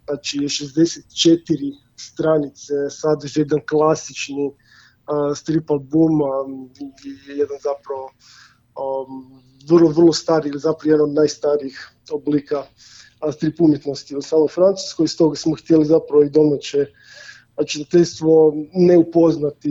Znači 0.05 0.37
64 0.37 1.73
stranice 1.95 2.73
sadrži 2.89 3.39
jedan 3.39 3.59
klasični 3.69 4.47
uh, 4.47 5.37
strip 5.37 5.71
album 5.71 6.21
um, 6.21 6.69
i 7.05 7.37
jedan 7.39 7.57
zapravo 7.63 8.05
um, 8.81 9.41
vrlo, 9.69 9.89
vrlo 9.89 10.13
stari 10.13 10.49
ili 10.49 10.59
zapravo 10.59 10.91
jedan 10.91 11.09
od 11.09 11.15
najstarijih 11.15 11.91
oblika 12.11 12.63
strip 13.33 13.61
umjetnosti 13.61 14.15
u 14.15 14.21
samoj 14.21 14.47
Francuskoj, 14.47 15.03
iz 15.03 15.17
toga 15.17 15.35
smo 15.35 15.55
htjeli 15.55 15.85
zapravo 15.85 16.23
i 16.23 16.29
domaće 16.29 16.85
čitateljstvo 17.63 18.53
ne 18.73 18.97
upoznati, 18.97 19.69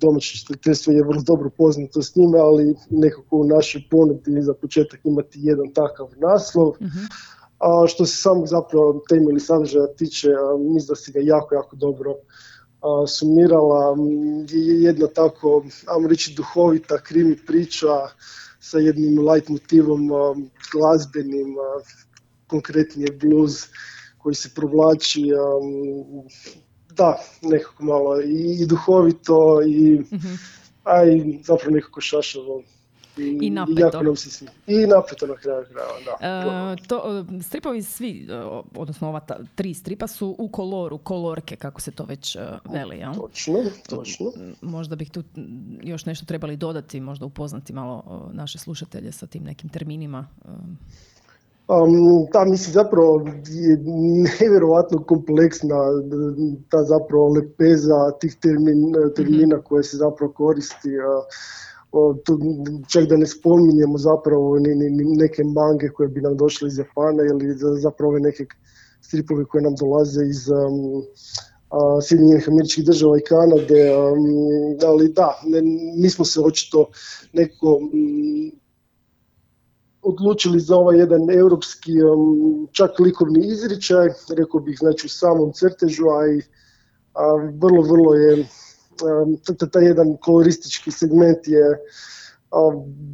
domaće 0.00 0.38
čitateljstvo 0.38 0.92
je 0.92 1.04
vrlo 1.04 1.22
dobro 1.26 1.50
poznato 1.50 2.02
s 2.02 2.16
njime, 2.16 2.38
ali 2.38 2.74
nekako 2.90 3.36
u 3.36 3.46
našoj 3.46 3.82
ponudi 3.90 4.42
za 4.42 4.54
početak 4.54 5.00
imati 5.04 5.38
jedan 5.42 5.72
takav 5.72 6.08
naslov. 6.16 6.72
Mhm. 6.82 7.04
A 7.58 7.86
što 7.86 8.06
se 8.06 8.16
samog 8.16 8.46
zapravo 8.46 9.02
teme 9.08 9.30
ili 9.30 9.40
sadržaja 9.40 9.86
tiče, 9.86 10.28
mislim 10.58 10.88
da 10.88 10.96
si 10.96 11.12
ga 11.12 11.20
jako, 11.22 11.54
jako 11.54 11.76
dobro 11.76 12.14
a, 12.80 13.06
sumirala. 13.06 13.96
Je 14.48 14.82
jedna 14.82 15.06
tako, 15.06 15.64
ajmo 15.86 16.08
reći, 16.08 16.34
duhovita 16.36 17.02
krimi 17.02 17.36
priča 17.46 17.88
sa 18.60 18.78
jednim 18.78 19.28
light 19.28 19.48
motivom 19.48 20.08
glazbenim, 20.72 21.56
konkretnije 22.46 23.08
blues 23.20 23.52
koji 24.18 24.34
se 24.34 24.50
provlači 24.54 25.22
da, 26.96 27.18
nekako 27.42 27.84
malo 27.84 28.20
i, 28.20 28.66
duhovito 28.66 29.62
i, 29.66 30.00
mm-hmm. 30.12 30.38
a 30.84 31.04
i 31.04 31.38
zapravo 31.42 31.74
nekako 31.74 32.00
šašavo. 32.00 32.62
I 33.40 33.50
napeto. 33.50 33.80
jako 33.80 34.02
nam 34.02 34.16
se 34.16 34.30
svi- 34.30 34.48
I 34.66 34.86
napeto 34.86 35.26
na 35.26 35.34
kraju 35.34 35.64
krajeva, 35.72 35.94
da. 36.04 36.74
E, 36.74 36.86
to, 36.88 37.24
e, 37.38 37.42
stripovi 37.42 37.82
svi, 37.82 38.26
e, 38.30 38.34
odnosno 38.76 39.08
ova 39.08 39.20
ta- 39.20 39.38
tri 39.54 39.74
stripa 39.74 40.06
su 40.06 40.36
u 40.38 40.48
koloru, 40.48 40.98
kolorke, 40.98 41.56
kako 41.56 41.80
se 41.80 41.90
to 41.90 42.04
već 42.04 42.36
e, 42.36 42.40
veli, 42.72 42.98
jel? 42.98 43.14
Točno, 43.14 43.58
točno. 43.88 44.32
Možda 44.60 44.96
bih 44.96 45.10
tu 45.10 45.22
još 45.82 46.06
nešto 46.06 46.26
trebali 46.26 46.56
dodati, 46.56 47.00
možda 47.00 47.26
upoznati 47.26 47.72
malo 47.72 48.28
naše 48.32 48.58
slušatelje 48.58 49.12
sa 49.12 49.26
tim 49.26 49.44
nekim 49.44 49.68
terminima. 49.68 50.26
Um, 51.68 52.26
ta 52.32 52.44
mislim 52.44 52.72
zapravo 52.72 53.26
je 53.46 53.76
nevjerojatno 54.40 55.04
kompleksna 55.04 55.76
ta 56.70 56.82
zapravo 56.84 57.28
lepeza 57.28 58.10
tih 58.20 58.36
termin, 58.36 58.92
termina 59.16 59.62
koje 59.62 59.82
se 59.82 59.96
zapravo 59.96 60.32
koristi. 60.32 60.88
tu, 62.24 62.38
čak 62.88 63.04
da 63.08 63.16
ne 63.16 63.26
spominjemo 63.26 63.98
zapravo 63.98 64.58
ni, 64.58 64.74
ni- 64.74 64.90
ni 64.90 65.16
neke 65.16 65.44
mange 65.44 65.88
koje 65.88 66.08
bi 66.08 66.20
nam 66.20 66.36
došle 66.36 66.68
iz 66.68 66.78
Japana 66.78 67.22
ili 67.22 67.54
za- 67.54 67.74
zapravo 67.74 68.18
neke 68.18 68.46
stripove 69.00 69.44
koje 69.44 69.62
nam 69.62 69.74
dolaze 69.74 70.24
iz 70.26 70.48
um, 70.48 71.02
a, 71.70 72.00
Sjedinjenih 72.02 72.48
američkih 72.48 72.84
država 72.84 73.18
i 73.18 73.24
Kanade, 73.28 73.96
um, 73.96 74.26
ali 74.86 75.08
da, 75.12 75.40
ne, 75.46 75.62
nismo 75.96 76.24
se 76.24 76.40
očito 76.40 76.86
neko 77.32 77.80
odlučili 80.06 80.60
za 80.60 80.76
ovaj 80.76 80.98
jedan 80.98 81.30
europski 81.30 82.02
um, 82.02 82.68
čak 82.72 82.98
likovni 83.00 83.46
izričaj, 83.46 84.08
rekao 84.38 84.60
bih 84.60 84.76
znači 84.78 85.06
u 85.06 85.10
samom 85.10 85.52
crtežu, 85.52 86.08
a 86.08 86.26
i 86.26 86.42
a, 87.14 87.24
vrlo, 87.62 87.82
vrlo 87.82 88.14
je 88.14 88.32
um, 88.40 89.38
taj 89.72 89.84
jedan 89.84 90.16
koloristički 90.20 90.90
segment 90.90 91.48
je 91.48 91.66
a, 92.50 92.58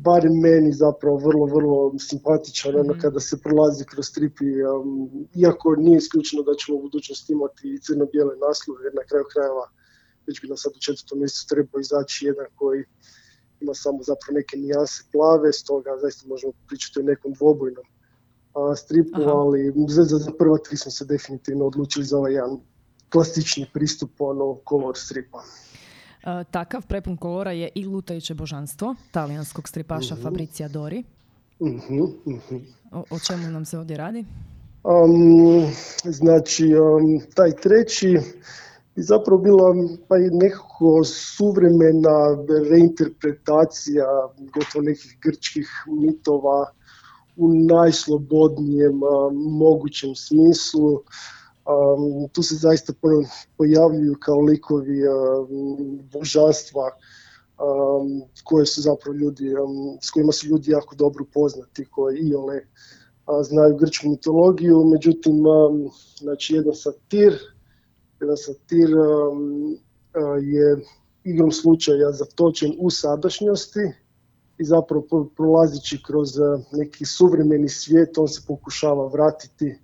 barem 0.05 0.35
meni 0.40 0.72
zapravo 0.72 1.16
vrlo, 1.16 1.46
vrlo 1.46 1.94
simpatičan 1.98 2.76
ono, 2.76 2.94
kada 3.00 3.20
se 3.20 3.40
prolazi 3.40 3.85
kroz 3.85 4.07
strip 4.07 4.40
i, 4.40 4.64
um, 4.64 5.11
iako 5.35 5.76
nije 5.76 5.96
isključeno 5.96 6.42
da 6.42 6.55
ćemo 6.55 6.78
u 6.78 6.83
budućnosti 6.83 7.33
imati 7.33 7.74
i 7.74 7.81
crno-bijele 7.81 8.35
naslove, 8.46 8.85
jer 8.85 8.94
na 8.94 9.05
kraju 9.09 9.24
krajeva 9.33 9.66
već 10.26 10.40
bi 10.42 10.48
nam 10.48 10.57
sad 10.57 10.72
u 10.76 10.81
četvrtom 10.81 11.18
mjesecu 11.18 11.46
trebao 11.48 11.81
izaći 11.81 12.26
jedan 12.26 12.46
koji 12.55 12.85
ima 13.62 13.75
samo 13.75 13.98
zapravo 14.03 14.35
neke 14.35 14.57
nijanse 14.57 15.05
plave, 15.12 15.53
stoga 15.53 15.90
zaista 16.03 16.29
možemo 16.29 16.53
pričati 16.66 17.01
o 17.01 17.03
nekom 17.03 17.33
dvobojnom 17.33 17.85
a, 18.55 18.77
stripu, 18.77 19.20
Aha. 19.20 19.31
ali 19.31 19.72
za, 19.88 20.03
za, 20.03 20.33
prva 20.38 20.59
tri 20.59 20.77
smo 20.77 20.90
se 20.90 21.05
definitivno 21.05 21.64
odlučili 21.66 22.05
za 22.05 22.18
ovaj 22.18 22.33
jedan 22.33 22.61
klasični 23.12 23.66
pristup 23.72 24.11
ono 24.18 24.55
kolor 24.64 24.96
stripa. 24.96 25.42
E, 26.22 26.44
Takav 26.51 26.87
prepun 26.87 27.16
kolora 27.16 27.53
je 27.53 27.68
i 27.75 27.87
Lutajuće 27.87 28.35
božanstvo, 28.35 28.94
talijanskog 29.11 29.68
stripaša 29.68 30.16
Fabricija 30.16 30.68
Dori. 30.68 31.05
Mhm, 31.61 32.03
mhm. 32.27 32.57
O, 32.92 33.05
o 33.11 33.18
čemu 33.18 33.46
nam 33.46 33.64
se 33.64 33.79
ovdje 33.79 33.96
radi? 33.96 34.25
Um, 34.85 35.72
znači, 36.05 36.64
um, 36.75 37.20
taj 37.35 37.51
treći 37.62 38.18
je 38.96 39.02
zapravo 39.02 39.40
bila 39.40 39.74
pa 40.09 40.18
i 40.18 40.31
nekako 40.31 41.05
suvremena 41.05 42.44
reinterpretacija 42.70 44.07
gotovo 44.55 44.83
nekih 44.83 45.18
grčkih 45.22 45.68
mitova 45.87 46.70
u 47.37 47.48
najslobodnijem 47.48 49.02
a, 49.02 49.31
mogućem 49.35 50.14
smislu. 50.14 50.92
Um, 50.92 52.28
tu 52.33 52.42
se 52.42 52.55
zaista 52.55 52.92
po- 53.00 53.24
pojavljuju 53.57 54.16
kao 54.20 54.40
likovi 54.40 55.09
a, 55.09 55.12
božanstva 56.12 56.90
um, 56.92 58.22
koje 58.44 58.66
su 58.66 58.83
zapravo 58.83 59.16
ljudi, 59.16 59.55
s 60.02 60.11
kojima 60.11 60.33
su 60.33 60.46
ljudi 60.46 60.70
jako 60.70 60.94
dobro 60.94 61.24
poznati, 61.35 61.85
koji 61.85 62.18
iole 62.18 62.61
a, 63.26 63.42
znaju 63.42 63.76
grčku 63.76 64.09
mitologiju, 64.09 64.85
međutim, 64.85 65.35
znači 66.18 66.55
jedan 66.55 66.74
satir, 66.74 67.38
jedan 68.23 68.37
satir 68.37 68.91
um, 68.97 69.77
a, 70.15 70.21
je 70.41 70.77
igrom 71.25 71.53
slučaja 71.53 72.13
zatočen 72.13 72.73
u 72.79 72.91
sadašnjosti 72.91 73.93
i 74.59 74.65
zapravo 74.65 75.03
pro- 75.11 75.29
prolazići 75.37 76.03
kroz 76.07 76.39
a, 76.39 76.63
neki 76.73 77.05
suvremeni 77.05 77.69
svijet, 77.69 78.19
on 78.19 78.29
se 78.29 78.43
pokušava 78.47 79.07
vratiti 79.07 79.79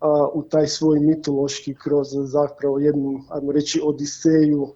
a, 0.00 0.28
u 0.34 0.42
taj 0.42 0.66
svoj 0.66 1.00
mitološki 1.00 1.74
kroz 1.74 2.08
zapravo 2.24 2.78
jednu, 2.78 3.24
ajmo 3.28 3.52
reći, 3.52 3.80
odiseju 3.84 4.74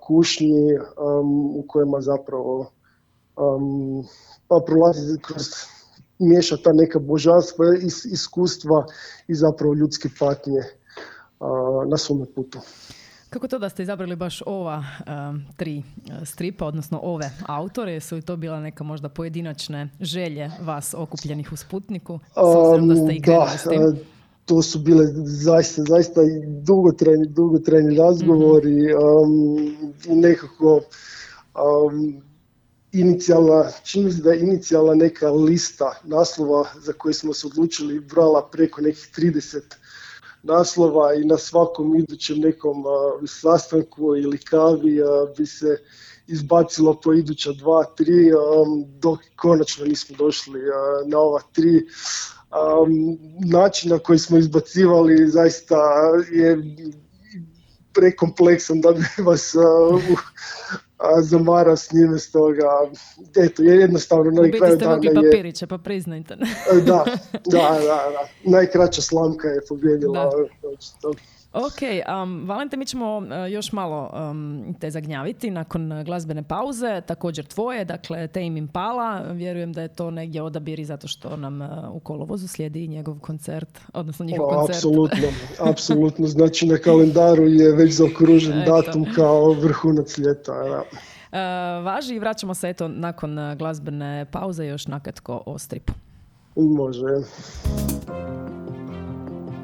kušnji 0.00 0.74
um, 0.74 1.56
u 1.56 1.64
kojima 1.68 2.00
zapravo 2.00 2.70
um, 3.36 4.04
pa 4.48 4.60
prolazi 4.66 5.18
kroz 5.22 5.46
miješa 6.18 6.56
ta 6.64 6.72
neka 6.72 6.98
božanstva, 6.98 7.64
is, 7.82 8.04
iskustva 8.04 8.86
i 9.28 9.34
zapravo 9.34 9.74
ljudske 9.74 10.08
patnje 10.18 10.62
na 11.86 11.96
svome 11.96 12.26
putu. 12.34 12.58
Kako 13.30 13.48
to 13.48 13.58
da 13.58 13.68
ste 13.68 13.82
izabrali 13.82 14.16
baš 14.16 14.42
ova 14.46 14.84
em, 15.06 15.46
tri 15.56 15.78
e, 15.78 16.24
stripa, 16.24 16.66
odnosno 16.66 17.00
ove 17.02 17.30
autore? 17.46 18.00
Su 18.00 18.14
li 18.16 18.22
to 18.22 18.36
bila 18.36 18.60
neka 18.60 18.84
možda 18.84 19.08
pojedinačne 19.08 19.88
želje 20.00 20.50
vas 20.60 20.94
okupljenih 20.94 21.52
u 21.52 21.56
Sputniku? 21.56 22.18
Obzirom 22.34 22.88
da 22.88 22.94
ste 22.94 23.12
i 23.12 23.18
Um, 23.18 23.22
krenuli 23.22 23.58
s 23.58 23.62
tim. 23.62 23.82
a, 23.82 23.92
to 24.44 24.62
su 24.62 24.78
bile 24.78 25.04
zaista, 25.24 25.82
zaista 25.88 26.20
dugotrajni, 26.62 27.26
dugotrajni 27.26 27.96
razgovori 27.96 28.94
um, 28.94 29.76
i 30.06 30.14
nekako 30.14 30.80
um, 31.54 32.22
inicijalna, 32.92 33.64
čini 33.84 34.12
se 34.12 34.22
da 34.22 34.32
je 34.32 34.40
inicijalna 34.40 34.94
neka 34.94 35.30
lista 35.30 36.00
naslova 36.04 36.64
za 36.80 36.92
koje 36.92 37.14
smo 37.14 37.34
se 37.34 37.46
odlučili 37.46 38.00
brala 38.00 38.48
preko 38.52 38.80
nekih 38.80 39.10
30 39.16 39.60
naslova 40.48 41.14
i 41.14 41.24
na 41.24 41.38
svakom 41.38 41.96
idućem 41.96 42.38
nekom 42.38 42.84
sastanku 43.26 44.16
ili 44.16 44.38
kavi 44.38 44.98
bi 45.36 45.46
se 45.46 45.78
izbacilo 46.26 47.00
po 47.00 47.12
iduća 47.12 47.52
dva, 47.52 47.84
tri, 47.84 48.30
dok 48.98 49.18
konačno 49.36 49.84
nismo 49.84 50.16
došli 50.16 50.60
na 51.06 51.18
ova 51.18 51.40
tri. 51.52 51.86
Način 53.52 53.90
na 53.90 53.98
koji 53.98 54.18
smo 54.18 54.38
izbacivali 54.38 55.28
zaista 55.30 55.76
je 56.32 56.58
prekompleksan 57.92 58.80
da 58.80 58.92
bi 58.92 59.22
vas 59.22 59.54
a, 60.98 61.08
u- 61.08 61.18
a, 61.18 61.22
zamarao 61.22 61.76
s 61.76 61.92
njime, 61.92 62.18
stoga 62.18 62.64
eto, 63.36 63.62
je 63.62 63.76
jednostavno 63.76 64.30
na 64.30 64.40
U 64.40 64.44
biti 64.44 64.58
kraju 64.58 64.76
dana 64.76 64.98
je, 65.02 65.14
papiriće, 65.14 65.66
pa 65.66 65.78
priznajte. 65.78 66.36
da, 66.36 66.80
da, 66.82 67.04
da, 67.50 67.78
da, 67.80 68.28
najkraća 68.44 69.02
slamka 69.02 69.48
je 69.48 69.60
pobjedila. 69.68 70.30
Da. 71.02 71.08
Ok, 71.52 71.80
um, 72.22 72.48
Valente, 72.48 72.76
mi 72.76 72.86
ćemo 72.86 73.16
uh, 73.16 73.24
još 73.50 73.72
malo 73.72 74.10
um, 74.30 74.74
te 74.80 74.90
zagnjaviti 74.90 75.50
nakon 75.50 76.04
glazbene 76.04 76.42
pauze, 76.42 77.00
također 77.06 77.44
tvoje, 77.44 77.84
dakle 77.84 78.26
Tame 78.26 78.46
Impala, 78.58 79.20
vjerujem 79.32 79.72
da 79.72 79.82
je 79.82 79.88
to 79.88 80.10
negdje 80.10 80.42
odabir 80.42 80.80
i 80.80 80.84
zato 80.84 81.08
što 81.08 81.36
nam 81.36 81.60
uh, 81.60 81.68
u 81.92 82.00
kolovozu 82.00 82.48
slijedi 82.48 82.88
njegov 82.88 83.18
koncert, 83.20 83.80
odnosno 83.94 84.24
njihov 84.24 84.46
O, 84.46 84.50
koncert. 84.50 84.76
Apsolutno, 84.76 85.28
apsolutno. 85.70 86.26
Znači 86.26 86.66
na 86.66 86.76
kalendaru 86.76 87.46
je 87.46 87.72
već 87.72 87.92
zaokružen 87.92 88.62
datum 88.66 89.06
kao 89.14 89.52
vrhunac 89.52 90.18
ljeta. 90.18 90.52
Da. 90.52 90.82
Uh, 90.82 91.84
važi 91.84 92.14
i 92.14 92.18
vraćamo 92.18 92.54
se 92.54 92.68
eto 92.68 92.88
nakon 92.88 93.36
glazbene 93.58 94.26
pauze 94.30 94.66
još 94.66 94.86
nakratko 94.86 95.42
o 95.46 95.58
stripu. 95.58 95.92
Može. 96.56 97.06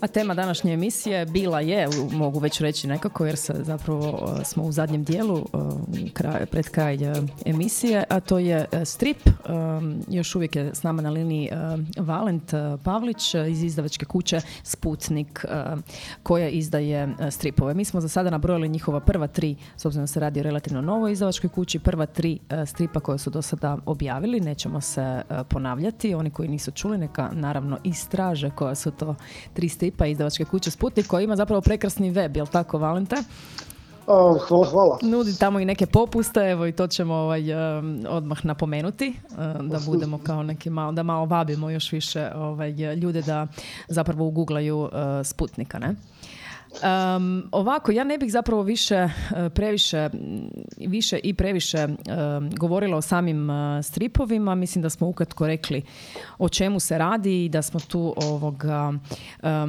A 0.00 0.06
tema 0.06 0.34
današnje 0.34 0.72
emisije 0.72 1.26
bila 1.26 1.60
je, 1.60 1.88
mogu 2.12 2.38
već 2.38 2.60
reći 2.60 2.86
nekako, 2.86 3.26
jer 3.26 3.36
se 3.36 3.54
zapravo 3.62 4.34
smo 4.44 4.64
u 4.64 4.72
zadnjem 4.72 5.04
dijelu 5.04 5.46
pred 6.50 6.68
kraj 6.68 6.98
emisije, 7.44 8.04
a 8.08 8.20
to 8.20 8.38
je 8.38 8.66
strip. 8.84 9.28
Još 10.08 10.34
uvijek 10.34 10.56
je 10.56 10.74
s 10.74 10.82
nama 10.82 11.02
na 11.02 11.10
liniji 11.10 11.50
Valent 11.96 12.52
Pavlić 12.84 13.34
iz 13.34 13.62
izdavačke 13.62 14.04
kuće 14.04 14.40
Sputnik 14.62 15.44
koja 16.22 16.48
izdaje 16.48 17.08
stripove. 17.30 17.74
Mi 17.74 17.84
smo 17.84 18.00
za 18.00 18.08
sada 18.08 18.30
nabrojali 18.30 18.68
njihova 18.68 19.00
prva 19.00 19.26
tri, 19.26 19.56
s 19.76 19.84
obzirom 19.84 20.02
da 20.02 20.06
se 20.06 20.20
radi 20.20 20.40
o 20.40 20.42
relativno 20.42 20.80
novoj 20.80 21.12
izdavačkoj 21.12 21.50
kući, 21.50 21.78
prva 21.78 22.06
tri 22.06 22.38
stripa 22.66 23.00
koje 23.00 23.18
su 23.18 23.30
do 23.30 23.42
sada 23.42 23.78
objavili. 23.86 24.40
Nećemo 24.40 24.80
se 24.80 25.22
ponavljati. 25.48 26.14
Oni 26.14 26.30
koji 26.30 26.48
nisu 26.48 26.70
čuli 26.70 26.98
neka 26.98 27.30
naravno 27.32 27.78
istraže 27.84 28.50
koja 28.50 28.74
su 28.74 28.90
to 28.90 29.14
tri 29.54 29.68
stripa 29.68 29.89
izdavačke 30.06 30.44
kuće 30.44 30.70
Sputnik 30.70 31.06
koja 31.06 31.22
ima 31.22 31.36
zapravo 31.36 31.60
prekrasni 31.60 32.10
web, 32.10 32.36
jel 32.36 32.46
tako 32.46 32.78
Valente? 32.78 33.16
hvala, 34.48 34.66
hvala. 34.70 34.98
Nudi 35.02 35.38
tamo 35.38 35.60
i 35.60 35.64
neke 35.64 35.86
popuste, 35.86 36.40
evo 36.40 36.66
i 36.66 36.72
to 36.72 36.86
ćemo 36.86 37.14
ovaj, 37.14 37.42
odmah 38.08 38.44
napomenuti, 38.44 39.14
da 39.60 39.78
budemo 39.86 40.18
kao 40.18 40.42
neki 40.42 40.70
malo, 40.70 40.92
da 40.92 41.02
malo 41.02 41.26
vabimo 41.26 41.70
još 41.70 41.92
više 41.92 42.30
ovaj, 42.34 42.70
ljude 42.94 43.22
da 43.22 43.46
zapravo 43.88 44.26
uguglaju 44.26 44.90
Sputnika, 45.24 45.78
ne? 45.78 45.94
Um, 46.70 47.48
ovako, 47.52 47.92
ja 47.92 48.04
ne 48.04 48.18
bih 48.18 48.32
zapravo 48.32 48.62
više 48.62 48.94
e, 48.94 49.10
previše 49.54 50.10
više 50.76 51.18
i 51.18 51.34
previše 51.34 51.88
govorila 52.56 52.96
o 52.96 53.02
samim 53.02 53.50
e, 53.50 53.82
stripovima. 53.82 54.54
Mislim 54.54 54.82
da 54.82 54.90
smo 54.90 55.08
ukratko 55.08 55.46
rekli 55.46 55.82
o 56.38 56.48
čemu 56.48 56.80
se 56.80 56.98
radi 56.98 57.44
i 57.44 57.48
da 57.48 57.62
smo 57.62 57.80
tu 57.80 58.14
ovoga 58.16 58.92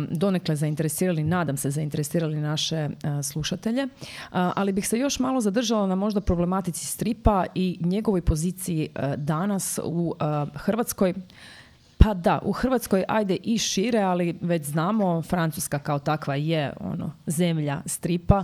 donekle 0.09 0.55
zainteresirali, 0.55 1.23
nadam 1.23 1.57
se 1.57 1.69
zainteresirali 1.69 2.37
naše 2.37 2.75
e, 2.75 2.89
slušatelje. 3.23 3.87
ali 4.31 4.71
bih 4.73 4.87
se 4.87 4.99
još 4.99 5.19
malo 5.19 5.41
zadržala 5.41 5.87
na 5.87 5.95
možda 5.95 6.21
problematici 6.21 6.85
stripa 6.85 7.45
i 7.55 7.77
njegovoj 7.81 8.21
poziciji 8.21 8.89
danas 9.17 9.79
u 9.83 10.15
Hrvatskoj 10.55 11.13
pa 12.03 12.13
da, 12.13 12.39
u 12.45 12.51
Hrvatskoj 12.51 13.03
ajde 13.07 13.37
i 13.43 13.57
šire, 13.57 13.99
ali 13.99 14.37
već 14.41 14.65
znamo, 14.65 15.21
Francuska 15.21 15.79
kao 15.79 15.99
takva 15.99 16.35
je 16.35 16.73
ono 16.79 17.11
zemlja 17.27 17.81
stripa, 17.85 18.43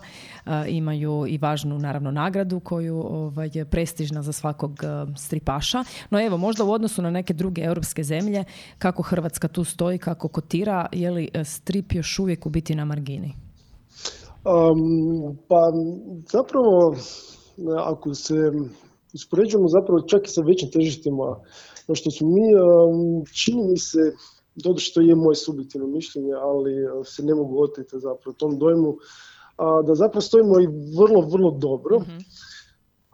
imaju 0.68 1.26
i 1.28 1.38
važnu 1.38 1.80
naravno 1.80 2.12
nagradu 2.12 2.60
koju 2.60 2.98
ovaj, 2.98 3.50
je 3.54 3.66
prestižna 3.66 4.22
za 4.22 4.32
svakog 4.32 4.72
stripaša. 5.18 5.84
No 6.10 6.26
evo, 6.26 6.38
možda 6.38 6.64
u 6.64 6.72
odnosu 6.72 7.02
na 7.02 7.10
neke 7.10 7.34
druge 7.34 7.62
europske 7.62 8.04
zemlje, 8.04 8.44
kako 8.78 9.04
Hrvatska 9.04 9.48
tu 9.48 9.64
stoji, 9.64 9.98
kako 9.98 10.28
kotira, 10.28 10.86
je 10.92 11.12
li 11.12 11.30
e, 11.34 11.44
strip 11.44 11.94
još 11.94 12.20
uvijek 12.20 12.46
u 12.46 12.50
biti 12.50 12.76
na 12.76 12.86
margini? 12.86 13.34
Um, 14.46 15.38
pa 15.48 15.62
zapravo, 16.32 16.96
ako 17.86 18.14
se 18.14 18.34
uspoređujemo 19.14 19.68
zapravo 19.68 20.02
čak 20.08 20.22
i 20.26 20.30
sa 20.30 20.42
većim 20.42 20.70
težištima 20.72 21.36
no 21.88 21.96
što 21.96 22.12
smo 22.12 22.28
mi, 22.28 22.56
um, 22.56 23.26
čini 23.44 23.68
mi 23.68 23.78
se, 23.78 24.14
dobro 24.56 24.80
što 24.80 25.02
je 25.02 25.16
moje 25.16 25.36
subjektivno 25.36 25.88
mišljenje, 25.88 26.34
ali 26.34 26.86
uh, 26.86 27.06
se 27.06 27.24
ne 27.24 27.36
mogu 27.36 27.64
oteti 27.64 28.00
zapravo 28.00 28.36
tom 28.38 28.60
dojmu, 28.60 28.98
da 29.86 29.96
zapravo 29.96 30.22
stojimo 30.22 30.60
i 30.60 30.68
vrlo, 30.98 31.22
vrlo 31.22 31.52
dobro. 31.52 32.00
Mhm. 32.00 32.18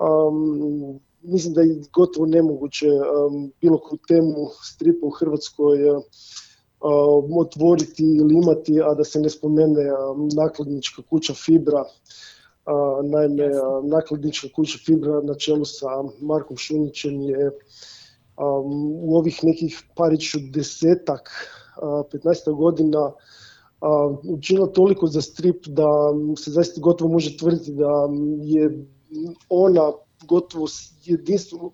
Um, 0.03 0.99
mislim 1.21 1.53
da 1.53 1.61
je 1.61 1.81
gotovo 1.93 2.25
nemoguće 2.25 2.87
um, 2.87 3.51
bilo 3.61 3.77
koju 3.77 3.99
temu 4.07 4.49
stripa 4.63 5.05
u 5.05 5.09
Hrvatskoj 5.09 5.89
uh, 5.89 6.03
otvoriti 7.39 8.03
ili 8.03 8.35
imati, 8.43 8.81
a 8.81 8.93
da 8.93 9.03
se 9.03 9.19
ne 9.19 9.29
spomene 9.29 9.83
nakladnička 10.35 11.01
kuća 11.09 11.33
Fibra. 11.33 11.83
naime, 13.03 13.49
nakladnička 13.83 14.47
kuća 14.55 14.77
Fibra 14.85 15.21
na 15.21 15.35
čelu 15.35 15.65
sa 15.65 15.87
Markom 16.21 16.57
Šunićem 16.57 17.21
je 17.21 17.51
u 19.03 19.17
ovih 19.17 19.39
nekih 19.43 19.83
pariću 19.95 20.37
desetak, 20.53 21.29
15 21.81 22.55
godina 22.55 23.11
učinila 24.29 24.67
toliko 24.67 25.07
za 25.07 25.21
strip 25.21 25.67
da 25.67 25.87
se 26.37 26.51
zaista 26.51 26.81
gotovo 26.81 27.11
može 27.11 27.37
tvrditi 27.37 27.71
da 27.71 28.09
je 28.43 28.85
ona 29.49 29.91
gotovo 30.27 30.67
jedinstvo 31.03 31.73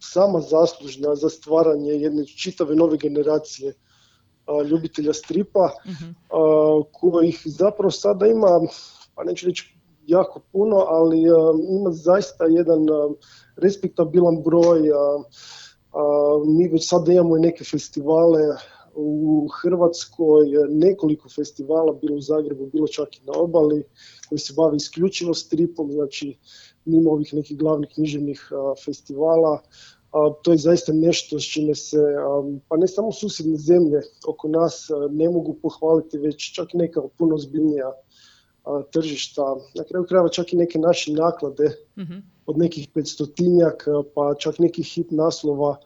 sama 0.00 0.40
zaslužna 0.40 1.14
za 1.14 1.28
stvaranje 1.28 1.92
jedne 1.92 2.26
čitave 2.26 2.76
nove 2.76 2.96
generacije 2.96 3.74
ljubitelja 4.70 5.12
stripa 5.12 5.70
uh 5.84 6.84
kojih 6.92 7.42
zapravo 7.46 7.90
sada 7.90 8.26
ima, 8.26 8.60
pa 9.14 9.24
neću 9.24 9.46
reći 9.46 9.78
jako 10.06 10.40
puno, 10.52 10.76
ali 10.76 11.18
ima 11.80 11.90
zaista 11.90 12.44
jedan 12.44 12.86
respektabilan 13.56 14.42
broj 14.44 14.80
mi 16.46 16.68
već 16.68 16.88
sada 16.88 17.12
imamo 17.12 17.36
i 17.36 17.40
neke 17.40 17.64
festivale 17.64 18.40
u 18.94 19.48
Hrvatskoj, 19.62 20.46
nekoliko 20.68 21.28
festivala, 21.28 21.92
bilo 21.92 22.16
u 22.16 22.20
Zagrebu, 22.20 22.66
bilo 22.66 22.86
čak 22.86 23.16
i 23.16 23.26
na 23.26 23.32
obali, 23.36 23.84
koji 24.28 24.38
se 24.38 24.54
bave 24.56 24.76
isključivo 24.76 25.34
stripom, 25.34 25.92
znači 25.92 26.38
mimo 26.84 27.10
ovih 27.10 27.34
nekih 27.34 27.58
glavnih 27.58 27.90
književnih 27.94 28.48
festivala. 28.84 29.62
to 30.42 30.52
je 30.52 30.58
zaista 30.58 30.92
nešto 30.92 31.38
s 31.40 31.42
čime 31.42 31.74
se, 31.74 31.98
pa 32.68 32.76
ne 32.76 32.88
samo 32.88 33.12
susjedne 33.12 33.56
zemlje 33.56 34.00
oko 34.26 34.48
nas 34.48 34.88
ne 35.10 35.30
mogu 35.30 35.56
pohvaliti, 35.62 36.18
već 36.18 36.54
čak 36.54 36.68
neka 36.74 37.02
puno 37.18 37.38
zbiljnija 37.38 37.92
tržišta, 38.92 39.42
na 39.74 39.84
kraju 39.84 40.06
krajeva 40.08 40.28
čak 40.28 40.52
i 40.52 40.56
neke 40.56 40.78
naše 40.78 41.12
naklade 41.12 41.76
mm 41.96 42.34
od 42.46 42.58
nekih 42.58 42.88
petstotinjak 42.94 43.84
pa 44.14 44.34
čak 44.38 44.58
nekih 44.58 44.86
hit 44.86 45.10
naslova 45.10 45.76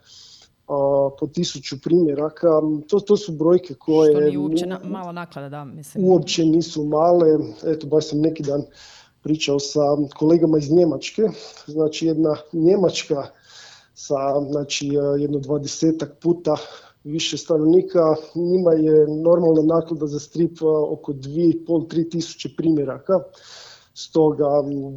po 1.18 1.26
tisuću 1.34 1.80
primjeraka. 1.80 2.48
To, 2.88 3.00
to 3.00 3.16
su 3.16 3.32
brojke 3.32 3.74
koje... 3.74 4.12
Što 4.12 4.20
nije 4.20 4.38
uopće 4.38 4.66
mala 4.84 5.12
naklada, 5.12 5.48
da, 5.48 5.64
mislim. 5.64 6.04
Uopće 6.04 6.44
nisu 6.44 6.84
male. 6.84 7.38
Eto, 7.66 7.86
baš 7.86 8.08
sam 8.08 8.20
neki 8.20 8.42
dan 8.42 8.62
pričao 9.22 9.58
sa 9.58 9.80
kolegama 10.18 10.58
iz 10.58 10.70
Njemačke. 10.70 11.22
Znači, 11.66 12.06
jedna 12.06 12.36
Njemačka 12.52 13.26
sa 13.94 14.40
znači, 14.50 14.88
jedno 15.18 15.38
dvadesetak 15.38 16.18
puta 16.20 16.56
više 17.12 17.36
stanovnika, 17.36 18.00
njima 18.34 18.72
je 18.72 19.06
normalna 19.24 19.62
naklada 19.74 20.06
za 20.06 20.18
strip 20.18 20.58
oko 20.90 21.12
2,5-3 21.12 22.10
tisuće 22.10 22.48
primjeraka. 22.56 23.12
Stoga, 23.94 24.44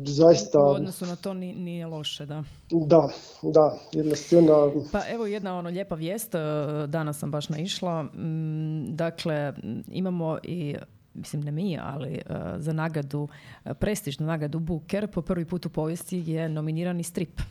zaista... 0.06 0.60
U 0.60 0.70
odnosu 0.70 1.06
na 1.06 1.16
to 1.16 1.34
nije 1.34 1.88
loše, 1.88 2.26
da. 2.26 2.44
Da, 2.70 3.10
da, 3.42 3.78
jedna 3.92 4.16
scena... 4.16 4.54
Pa 4.92 5.02
evo 5.10 5.26
jedna 5.26 5.58
ono 5.58 5.70
lijepa 5.70 5.96
vijest, 5.96 6.36
e, 6.36 6.40
danas 6.88 7.20
sam 7.20 7.32
baš 7.32 7.50
naišla. 7.50 8.04
Mm, 8.04 8.96
dakle, 8.96 9.54
imamo 9.88 10.38
i 10.44 10.76
mislim 11.14 11.42
ne 11.42 11.52
mi, 11.52 11.78
ali 11.82 12.22
uh, 12.30 12.36
za 12.58 12.74
nagradu, 12.74 13.22
uh, 13.22 13.72
prestižnu 13.80 14.26
nagradu 14.26 14.60
Booker, 14.60 15.08
po 15.08 15.22
prvi 15.22 15.46
put 15.46 15.66
u 15.66 15.70
povijesti 15.70 16.24
je 16.28 16.50
nominirani 16.50 17.04
strip. 17.04 17.42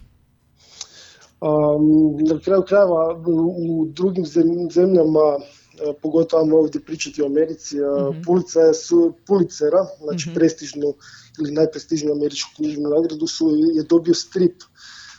Um, 1.41 2.16
na 2.28 2.41
kraju 2.41 2.62
krajeva 2.62 3.22
u 3.26 3.86
drugim 3.86 4.26
zemljama 4.70 5.38
e, 5.38 5.93
pogotovo 6.03 6.59
ovdje 6.59 6.80
pričati 6.84 7.22
o 7.22 7.26
Americi, 7.26 7.76
mm 7.76 8.74
su 8.74 9.12
Pulicera, 9.26 9.86
znači 10.03 10.30
mm 10.30 10.34
prestižnu 10.34 10.95
ili 11.41 11.53
najprestižniju 11.53 12.12
američku 12.12 12.51
knjižnu 12.57 12.88
nagradu 12.88 13.26
su, 13.26 13.51
je 13.74 13.82
dobio 13.82 14.14
strip 14.14 14.62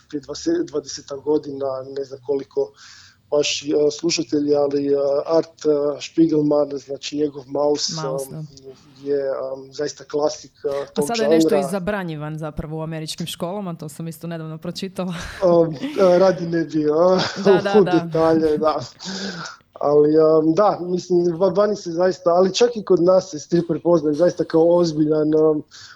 prije 0.08 0.22
20, 0.22 0.70
20 0.72 1.22
godina, 1.22 1.66
ne 1.96 2.04
znam 2.04 2.20
koliko 2.26 2.72
baš 3.30 3.64
slušatelji, 3.98 4.54
ali 4.54 4.90
Art 5.26 5.62
Spiegelman, 6.00 6.70
znači 6.86 7.16
njegov 7.16 7.44
Maus, 7.46 7.90
je 9.02 9.18
zaista 9.70 10.04
klasik 10.04 10.52
tog 10.94 11.04
A 11.04 11.06
sada 11.06 11.22
je 11.22 11.28
nešto 11.28 11.56
i 11.56 11.62
zabranjivan 11.70 12.38
zapravo 12.38 12.78
u 12.78 12.82
američkim 12.82 13.26
školama, 13.26 13.74
to 13.74 13.88
sam 13.88 14.08
isto 14.08 14.26
nedavno 14.26 14.58
pročitala. 14.58 15.14
radi 16.18 16.46
ne 16.46 16.64
bi 16.64 16.84
da, 17.44 17.52
da, 17.52 17.80
da. 17.80 17.90
detalje, 17.90 18.58
da. 18.58 18.80
Ali 19.72 20.08
da, 20.54 20.78
mislim, 20.80 21.36
vani 21.56 21.76
se 21.76 21.90
zaista, 21.90 22.30
ali 22.30 22.54
čak 22.54 22.76
i 22.76 22.84
kod 22.84 23.02
nas 23.02 23.30
se 23.30 23.38
strip 23.38 23.68
prepoznaje 23.68 24.14
zaista 24.14 24.44
kao 24.44 24.76
ozbiljan 24.76 25.30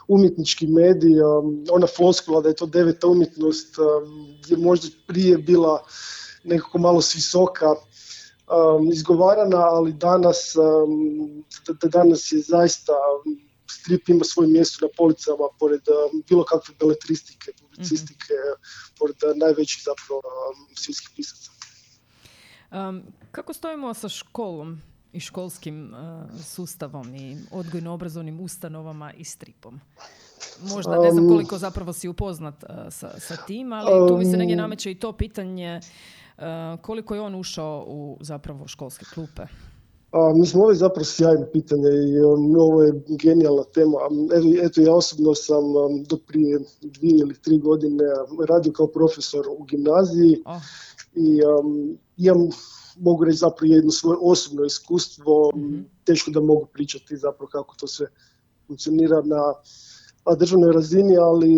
umjetnički 0.09 0.66
medij. 0.66 1.20
Ona 1.70 1.86
floskula 1.86 2.40
da 2.40 2.48
je 2.48 2.54
to 2.54 2.66
deveta 2.66 3.07
umjetnost 3.07 3.76
je 4.46 4.57
možda 4.57 4.88
prije 5.07 5.38
bila 5.38 5.82
nekako 6.44 6.78
malo 6.78 7.00
s 7.00 7.14
visoka 7.14 7.74
izgovarana, 8.92 9.59
ali 9.59 9.92
danas, 9.92 10.55
danas 11.82 12.32
je 12.32 12.40
zaista 12.40 12.92
strip 13.70 14.09
ima 14.09 14.24
svoje 14.24 14.49
mjesto 14.49 14.86
na 14.86 14.92
policama 14.97 15.49
pored 15.59 15.80
bilo 16.28 16.44
kakve 16.44 16.74
beletristike, 16.80 17.53
publicistike, 17.61 18.34
mm-hmm. 18.34 18.94
pored 18.99 19.16
najvećih 19.36 19.82
zapravo 19.84 20.22
svjetskih 20.74 21.11
pisaca. 21.16 21.51
Um, 22.72 23.03
kako 23.32 23.53
stojimo 23.53 23.94
sa 23.94 24.09
školom 24.09 24.80
i 25.12 25.20
školskim 25.20 25.94
sustavom 26.44 27.14
i 27.14 27.36
odgojno-obrazovnim 27.51 28.40
ustanovama 28.40 29.12
i 29.12 29.24
stripom? 29.24 29.80
Možda 30.62 31.01
ne 31.01 31.12
znam 31.12 31.28
koliko 31.28 31.59
zapravo 31.59 31.92
si 31.92 32.09
upoznat 32.09 32.64
sa, 32.90 33.20
sa 33.20 33.36
tim, 33.47 33.72
ali 33.72 34.09
tu 34.09 34.16
mi 34.16 34.24
se 34.24 34.36
negdje 34.36 34.57
nameće 34.57 34.90
i 34.90 34.94
to 34.94 35.12
pitanje 35.12 35.80
koliko 36.82 37.14
je 37.14 37.20
on 37.20 37.34
ušao 37.34 37.84
u 37.89 38.18
zapravo 38.20 38.68
školske 38.68 39.05
klupe. 39.14 39.43
A, 40.12 40.32
mislim, 40.34 40.61
ovo 40.62 40.70
je 40.70 40.76
zapravo 40.76 41.05
sjajno 41.05 41.47
pitanje 41.53 41.89
i 41.89 42.20
um, 42.20 42.57
ovo 42.59 42.82
je 42.82 42.93
genijalna 43.09 43.64
tema. 43.64 43.99
Eto, 44.37 44.66
eto 44.66 44.80
ja 44.80 44.95
osobno 44.95 45.34
sam 45.34 45.64
um, 45.76 46.05
do 46.05 46.16
prije 46.16 46.61
dvije 46.80 47.18
ili 47.18 47.34
tri 47.34 47.59
godine 47.59 48.05
radio 48.49 48.72
kao 48.72 48.87
profesor 48.87 49.47
u 49.59 49.64
gimnaziji 49.64 50.43
oh. 50.45 50.62
i 51.14 51.41
um, 51.45 51.99
imam, 52.16 52.49
mogu 52.99 53.24
reći 53.24 53.39
zapravo 53.39 53.72
jedno 53.72 53.91
svoje 53.91 54.18
osobno 54.20 54.64
iskustvo, 54.64 55.51
mm 55.57 55.97
teško 56.07 56.30
da 56.30 56.41
mogu 56.41 56.66
pričati 56.66 57.16
zapravo 57.16 57.49
kako 57.49 57.74
to 57.78 57.87
sve 57.87 58.07
funkcionira 58.66 59.22
na 59.24 59.55
državnoj 60.35 60.72
razini, 60.72 61.16
ali 61.16 61.57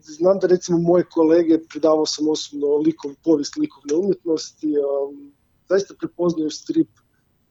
znam 0.00 0.38
da 0.38 0.46
recimo 0.46 0.78
moje 0.78 1.04
kolege, 1.12 1.58
predavao 1.68 2.06
sam 2.06 2.28
osobno 2.28 2.76
likov, 2.76 3.10
povijest 3.24 3.56
likovne 3.56 3.94
umjetnosti, 3.94 4.66
um, 4.66 5.32
zaista 5.68 5.94
prepoznaju 5.98 6.50
strip 6.50 6.88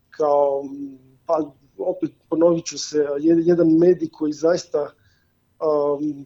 kao, 0.09 0.63
pa 1.25 1.51
opet 1.77 2.11
ponovit 2.29 2.65
ću 2.65 2.77
se, 2.77 3.05
jedan 3.19 3.77
medij 3.77 4.09
koji 4.09 4.33
zaista 4.33 4.91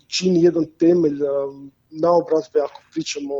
čini 0.08 0.44
jedan 0.44 0.66
temelj 0.80 1.20
naobrazbe 1.90 2.60
ako 2.60 2.82
pričamo 2.94 3.34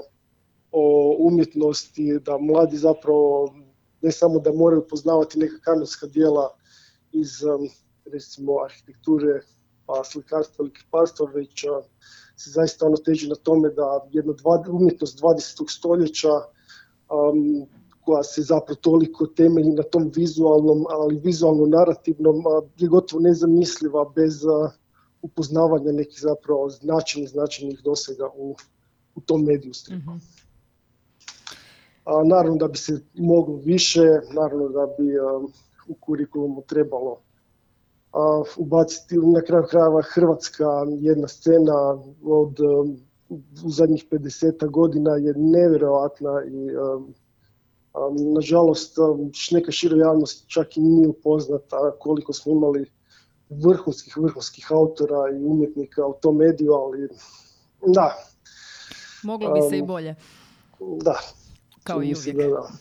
o 0.72 1.16
umjetnosti, 1.20 2.20
da 2.26 2.38
mladi 2.38 2.78
zapravo 2.78 3.54
ne 4.02 4.12
samo 4.12 4.40
da 4.40 4.54
moraju 4.54 4.88
poznavati 4.90 5.40
neka 5.40 5.60
kanonska 5.62 6.08
dijela 6.08 6.50
iz 7.12 7.30
recimo 8.12 8.64
arhitekture 8.66 9.42
pa 9.90 10.04
slikarstva 10.04 10.64
ili 10.64 10.74
kiparstva, 10.74 11.26
već 11.34 11.66
se 12.38 12.50
zaista 12.50 12.86
ono 12.86 12.98
teži 12.98 13.30
na 13.30 13.36
tome 13.36 13.70
da 13.70 14.08
jedna 14.12 14.34
dva, 14.34 14.64
umjetnost 14.70 15.20
20. 15.20 15.70
stoljeća 15.70 16.34
um, 16.36 17.66
koja 18.02 18.24
se 18.24 18.42
zapravo 18.42 18.76
toliko 18.76 19.28
temelji 19.28 19.72
na 19.72 19.84
tom 19.84 20.12
vizualnom, 20.16 20.86
ali 20.90 21.20
vizualno 21.24 21.66
narativnom 21.66 22.36
je 22.78 22.88
gotovo 22.88 23.22
nezamisliva 23.22 24.06
bez 24.16 24.44
upoznavanja 25.22 25.92
nekih 25.92 26.22
zapravo 26.22 26.70
značajnih, 26.70 27.30
značajnih 27.30 27.82
dosega 27.84 28.30
u, 28.36 28.56
u 29.16 29.22
tom 29.22 29.44
mediju 29.44 29.74
stripa. 29.74 30.12
mm 30.12 30.22
A, 32.06 32.24
naravno 32.24 32.58
da 32.58 32.68
bi 32.68 32.78
se 32.78 33.02
moglo 33.14 33.56
više, 33.56 34.06
naravno 34.34 34.70
da 34.70 34.86
bi 34.98 35.20
u 35.88 35.94
kurikulumu 35.94 36.64
trebalo 36.68 37.12
a, 37.12 37.29
ubaciti 38.58 39.18
na 39.18 39.42
kraju 39.42 39.64
krajeva 39.70 40.02
Hrvatska 40.02 40.66
jedna 41.00 41.28
scena 41.28 41.98
od 42.24 42.60
u 43.66 43.70
zadnjih 43.70 44.06
50 44.12 44.70
godina 44.72 45.12
je 45.12 45.34
nevjerojatna 45.38 46.44
i 46.48 46.70
nažalost 48.36 48.98
neka 49.52 49.72
šira 49.72 49.98
javnost 49.98 50.48
čak 50.48 50.78
i 50.78 50.82
nije 50.82 51.08
upoznata 51.08 51.92
koliko 52.00 52.34
smo 52.34 52.52
imali 52.52 52.92
vrhunskih, 53.50 54.18
vrhunskih 54.18 54.72
autora 54.72 55.32
i 55.34 55.46
umjetnika 55.46 56.06
u 56.06 56.14
tom 56.22 56.38
mediju, 56.38 56.74
ali 56.74 57.10
da. 57.88 58.16
Moglo 59.24 59.54
bi 59.54 59.62
se 59.70 59.78
i 59.78 59.82
bolje. 59.82 60.16
Da. 60.80 61.20
Kao 61.84 62.04
i 62.04 62.14
uvijek. 62.16 62.38
Da, 62.38 62.48
da. 62.48 62.72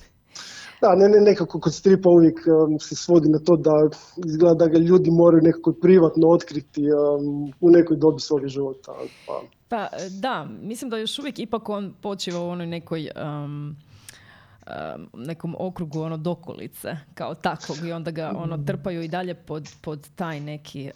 Ne, 0.81 1.09
ne, 1.09 1.21
nekako 1.21 1.61
kod 1.61 1.75
stripa 1.75 2.09
uvijek 2.09 2.39
se 2.81 2.95
svodi 2.97 3.29
na 3.29 3.39
to 3.39 3.57
da 3.57 3.71
izgleda 4.27 4.55
da 4.55 4.67
ga 4.67 4.79
ljudi 4.79 5.11
moraju 5.11 5.43
nekako 5.43 5.73
privatno 5.73 6.29
otkriti 6.29 6.83
u 7.61 7.71
nekoj 7.71 7.97
dobi 7.97 8.21
svog 8.21 8.47
života. 8.47 8.93
Pa. 9.27 9.43
pa 9.69 9.89
da, 10.21 10.47
mislim 10.63 10.91
da 10.91 10.99
još 10.99 11.19
uvijek 11.19 11.39
ipak 11.39 11.69
on 11.69 11.95
počiva 12.03 12.41
u 12.41 12.49
onoj 12.49 12.67
nekoj 12.67 13.11
nekom 15.15 15.57
okrugu 15.59 16.01
ono 16.01 16.17
dokolice 16.17 16.97
kao 17.15 17.35
takvog 17.35 17.79
i 17.87 17.93
onda 17.93 18.11
ga 18.11 18.33
ono 18.37 18.59
trpaju 18.67 19.03
i 19.03 19.09
dalje 19.09 19.35
pod, 19.35 19.69
pod 19.81 20.09
taj 20.17 20.41
neki 20.41 20.91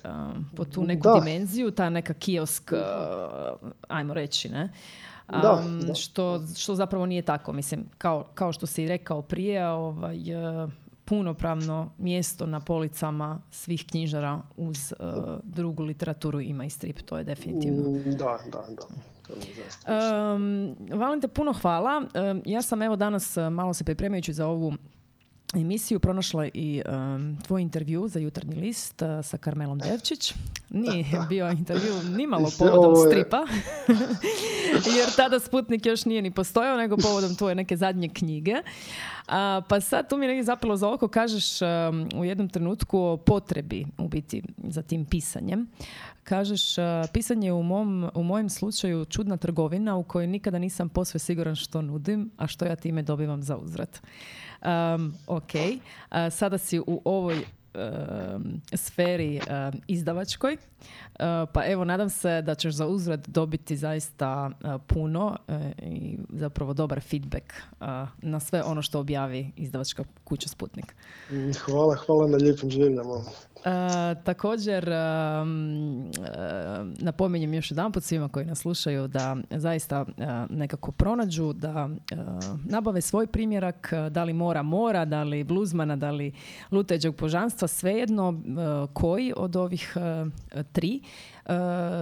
pod 0.56 0.74
tu 0.74 0.82
neku 0.82 1.08
dimenziju 1.20 1.70
ta 1.70 1.90
neka 1.90 2.14
kiosk 2.14 2.72
ajmo 3.88 4.14
reći 4.14 4.48
ne 4.48 4.68
Što, 5.94 6.40
što 6.56 6.74
zapravo 6.74 7.06
nije 7.06 7.22
tako 7.22 7.52
mislim 7.52 7.84
kao, 7.98 8.24
kao 8.34 8.52
što 8.52 8.66
si 8.66 8.88
rekao 8.88 9.22
prije 9.22 9.68
ovaj, 9.68 10.18
punopravno 11.04 11.90
mjesto 11.98 12.46
na 12.46 12.60
policama 12.60 13.40
svih 13.50 13.86
knjižara 13.86 14.40
uz 14.56 14.94
drugu 15.42 15.82
literaturu 15.82 16.40
ima 16.40 16.64
i 16.64 16.70
strip, 16.70 17.02
to 17.02 17.18
je 17.18 17.24
definitivno. 17.24 17.82
Da, 18.04 18.38
da, 18.52 18.64
da. 18.68 18.86
Um, 20.34 20.76
Valente, 20.90 21.28
puno 21.28 21.52
hvala. 21.52 22.02
ja 22.44 22.62
sam 22.62 22.82
evo 22.82 22.96
danas 22.96 23.36
malo 23.50 23.74
se 23.74 23.84
pripremajući 23.84 24.32
za 24.32 24.46
ovu 24.46 24.72
emisiju 25.60 26.00
pronašla 26.00 26.46
i 26.54 26.82
tvoj 27.46 27.62
intervju 27.62 28.08
za 28.08 28.18
jutarnji 28.18 28.54
list 28.54 29.02
sa 29.22 29.38
Karmelom 29.38 29.78
Devčić. 29.78 30.34
Nije 30.70 31.04
bio 31.28 31.50
intervju 31.50 31.92
ni 32.16 32.26
malo 32.26 32.50
povodom 32.58 32.96
stripa, 33.06 33.46
jer 34.96 35.10
tada 35.16 35.40
Sputnik 35.40 35.86
još 35.86 36.04
nije 36.04 36.22
ni 36.22 36.30
postojao, 36.30 36.76
nego 36.76 36.96
povodom 36.96 37.36
tvoje 37.36 37.54
neke 37.54 37.76
zadnje 37.76 38.08
knjige. 38.08 38.54
A, 39.28 39.60
pa 39.68 39.80
sad 39.80 40.08
tu 40.08 40.16
mi 40.16 40.26
negdje 40.26 40.44
zapelo 40.44 40.76
za 40.76 40.90
oko 40.90 41.08
kažeš 41.08 41.62
u 42.14 42.24
jednom 42.24 42.48
trenutku 42.48 42.98
o 42.98 43.16
potrebi 43.16 43.86
u 43.98 44.08
biti 44.08 44.42
za 44.64 44.82
tim 44.82 45.04
pisanjem. 45.04 45.68
Kažeš, 46.24 46.74
pisanje 47.12 47.52
u, 47.52 47.62
mom, 47.62 48.10
u 48.14 48.22
mojem 48.22 48.48
slučaju 48.48 49.04
čudna 49.04 49.36
trgovina 49.36 49.96
u 49.96 50.02
kojoj 50.02 50.26
nikada 50.26 50.58
nisam 50.58 50.88
posve 50.88 51.20
siguran 51.20 51.56
što 51.56 51.82
nudim, 51.82 52.30
a 52.36 52.46
što 52.46 52.64
ja 52.64 52.76
time 52.76 53.02
dobivam 53.02 53.42
za 53.42 53.56
uzvrat. 53.56 54.02
Um, 54.64 55.14
ok, 55.26 55.52
sada 56.30 56.58
si 56.58 56.80
u 56.80 57.02
ovoj 57.04 57.44
sferi 58.74 59.40
izdavačkoj. 59.86 60.56
Pa 61.52 61.66
evo, 61.66 61.84
nadam 61.84 62.10
se 62.10 62.42
da 62.42 62.54
ćeš 62.54 62.74
za 62.74 62.86
uzvrat 62.86 63.28
dobiti 63.28 63.76
zaista 63.76 64.50
puno 64.86 65.36
e, 65.48 65.72
i 65.82 66.18
zapravo 66.28 66.72
dobar 66.74 67.00
feedback 67.00 67.52
na 68.22 68.40
sve 68.40 68.62
ono 68.62 68.82
što 68.82 69.00
objavi 69.00 69.52
izdavačka 69.56 70.04
kuća 70.24 70.48
Sputnik. 70.48 70.94
Hvala, 71.64 71.96
hvala 71.96 72.26
na 72.26 72.36
lijepim 72.36 72.70
željama. 72.70 73.24
Također 74.24 74.90
napominjem 76.98 77.54
još 77.54 77.70
jedan 77.70 77.92
put 77.92 78.04
svima 78.04 78.28
koji 78.28 78.46
nas 78.46 78.58
slušaju 78.58 79.08
da 79.08 79.36
zaista 79.50 80.06
nekako 80.50 80.92
pronađu 80.92 81.52
da 81.52 81.88
nabave 82.64 83.00
svoj 83.00 83.26
primjerak 83.26 83.92
da 84.10 84.24
li 84.24 84.32
mora 84.32 84.62
mora, 84.62 85.04
da 85.04 85.22
li 85.22 85.44
bluzmana, 85.44 85.96
da 85.96 86.10
li 86.10 86.32
luteđog 86.70 87.16
božanstva, 87.16 87.68
svejedno 87.68 88.42
koji 88.92 89.32
od 89.36 89.56
ovih 89.56 89.96
tri 90.72 91.00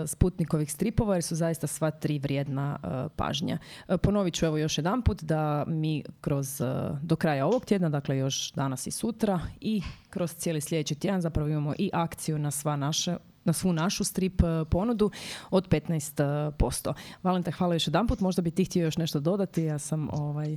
Sputnikovih 0.06 0.72
stripova 0.72 1.14
jer 1.14 1.22
su 1.22 1.36
zaista 1.36 1.66
sva 1.66 1.90
tri 1.90 2.18
vrijedna 2.18 2.78
pažnja. 3.16 3.58
Ponovit 4.02 4.34
ću 4.34 4.46
evo 4.46 4.58
još 4.58 4.78
jedan 4.78 5.02
put 5.02 5.22
da 5.22 5.64
mi 5.66 6.02
kroz 6.20 6.60
do 7.02 7.16
kraja 7.16 7.46
ovog 7.46 7.64
tjedna, 7.64 7.88
dakle 7.88 8.16
još 8.16 8.52
danas 8.52 8.86
i 8.86 8.90
sutra 8.90 9.40
i 9.60 9.82
kroz 10.10 10.34
cijeli 10.34 10.60
sljedeći 10.60 10.94
tjedan 10.94 11.20
zapravo 11.20 11.48
imamo 11.48 11.74
i 11.78 11.90
akciju 11.92 12.38
na 12.38 12.50
sva 12.50 12.76
naše 12.76 13.16
na 13.44 13.52
svu 13.52 13.72
našu 13.72 14.04
strip 14.04 14.42
ponudu 14.70 15.10
od 15.50 15.68
15%. 15.68 16.92
Valente, 17.22 17.50
hvala 17.50 17.74
još 17.74 17.86
jedan 17.86 18.06
put. 18.06 18.20
Možda 18.20 18.42
bi 18.42 18.50
ti 18.50 18.64
htio 18.64 18.84
još 18.84 18.96
nešto 18.96 19.20
dodati. 19.20 19.62
Ja 19.62 19.78
sam 19.78 20.08
ovaj, 20.12 20.56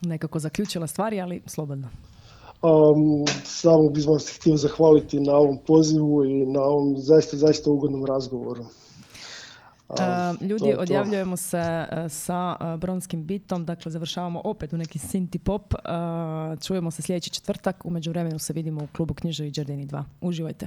nekako 0.00 0.38
zaključila 0.38 0.86
stvari, 0.86 1.20
ali 1.20 1.42
slobodno. 1.46 1.88
Um, 2.64 3.24
samo 3.44 3.88
bih 3.88 4.06
vam 4.08 4.20
se 4.20 4.32
htio 4.34 4.56
zahvaliti 4.56 5.20
na 5.20 5.32
ovom 5.32 5.58
pozivu 5.66 6.24
i 6.24 6.46
na 6.46 6.60
ovom 6.60 6.94
zaista, 6.98 7.36
zaista 7.36 7.70
ugodnom 7.70 8.06
razgovoru. 8.06 8.64
E, 9.90 10.44
ljudi, 10.44 10.70
to 10.70 10.76
to. 10.76 10.82
odjavljujemo 10.82 11.36
se 11.36 11.58
e, 11.58 12.08
sa 12.08 12.56
e, 12.60 12.76
bronskim 12.76 13.24
bitom, 13.24 13.64
dakle 13.64 13.90
završavamo 13.92 14.40
opet 14.44 14.72
u 14.72 14.76
neki 14.76 14.98
synthi 14.98 15.38
pop. 15.38 15.74
E, 15.74 15.78
čujemo 16.60 16.90
se 16.90 17.02
sljedeći 17.02 17.30
četvrtak, 17.30 17.84
u 17.84 17.90
međuvremenu 17.90 18.38
se 18.38 18.52
vidimo 18.52 18.84
u 18.84 18.88
klubu 18.96 19.14
Književi 19.14 19.50
Đardini 19.50 19.86
2. 19.86 20.02
Uživajte. 20.20 20.66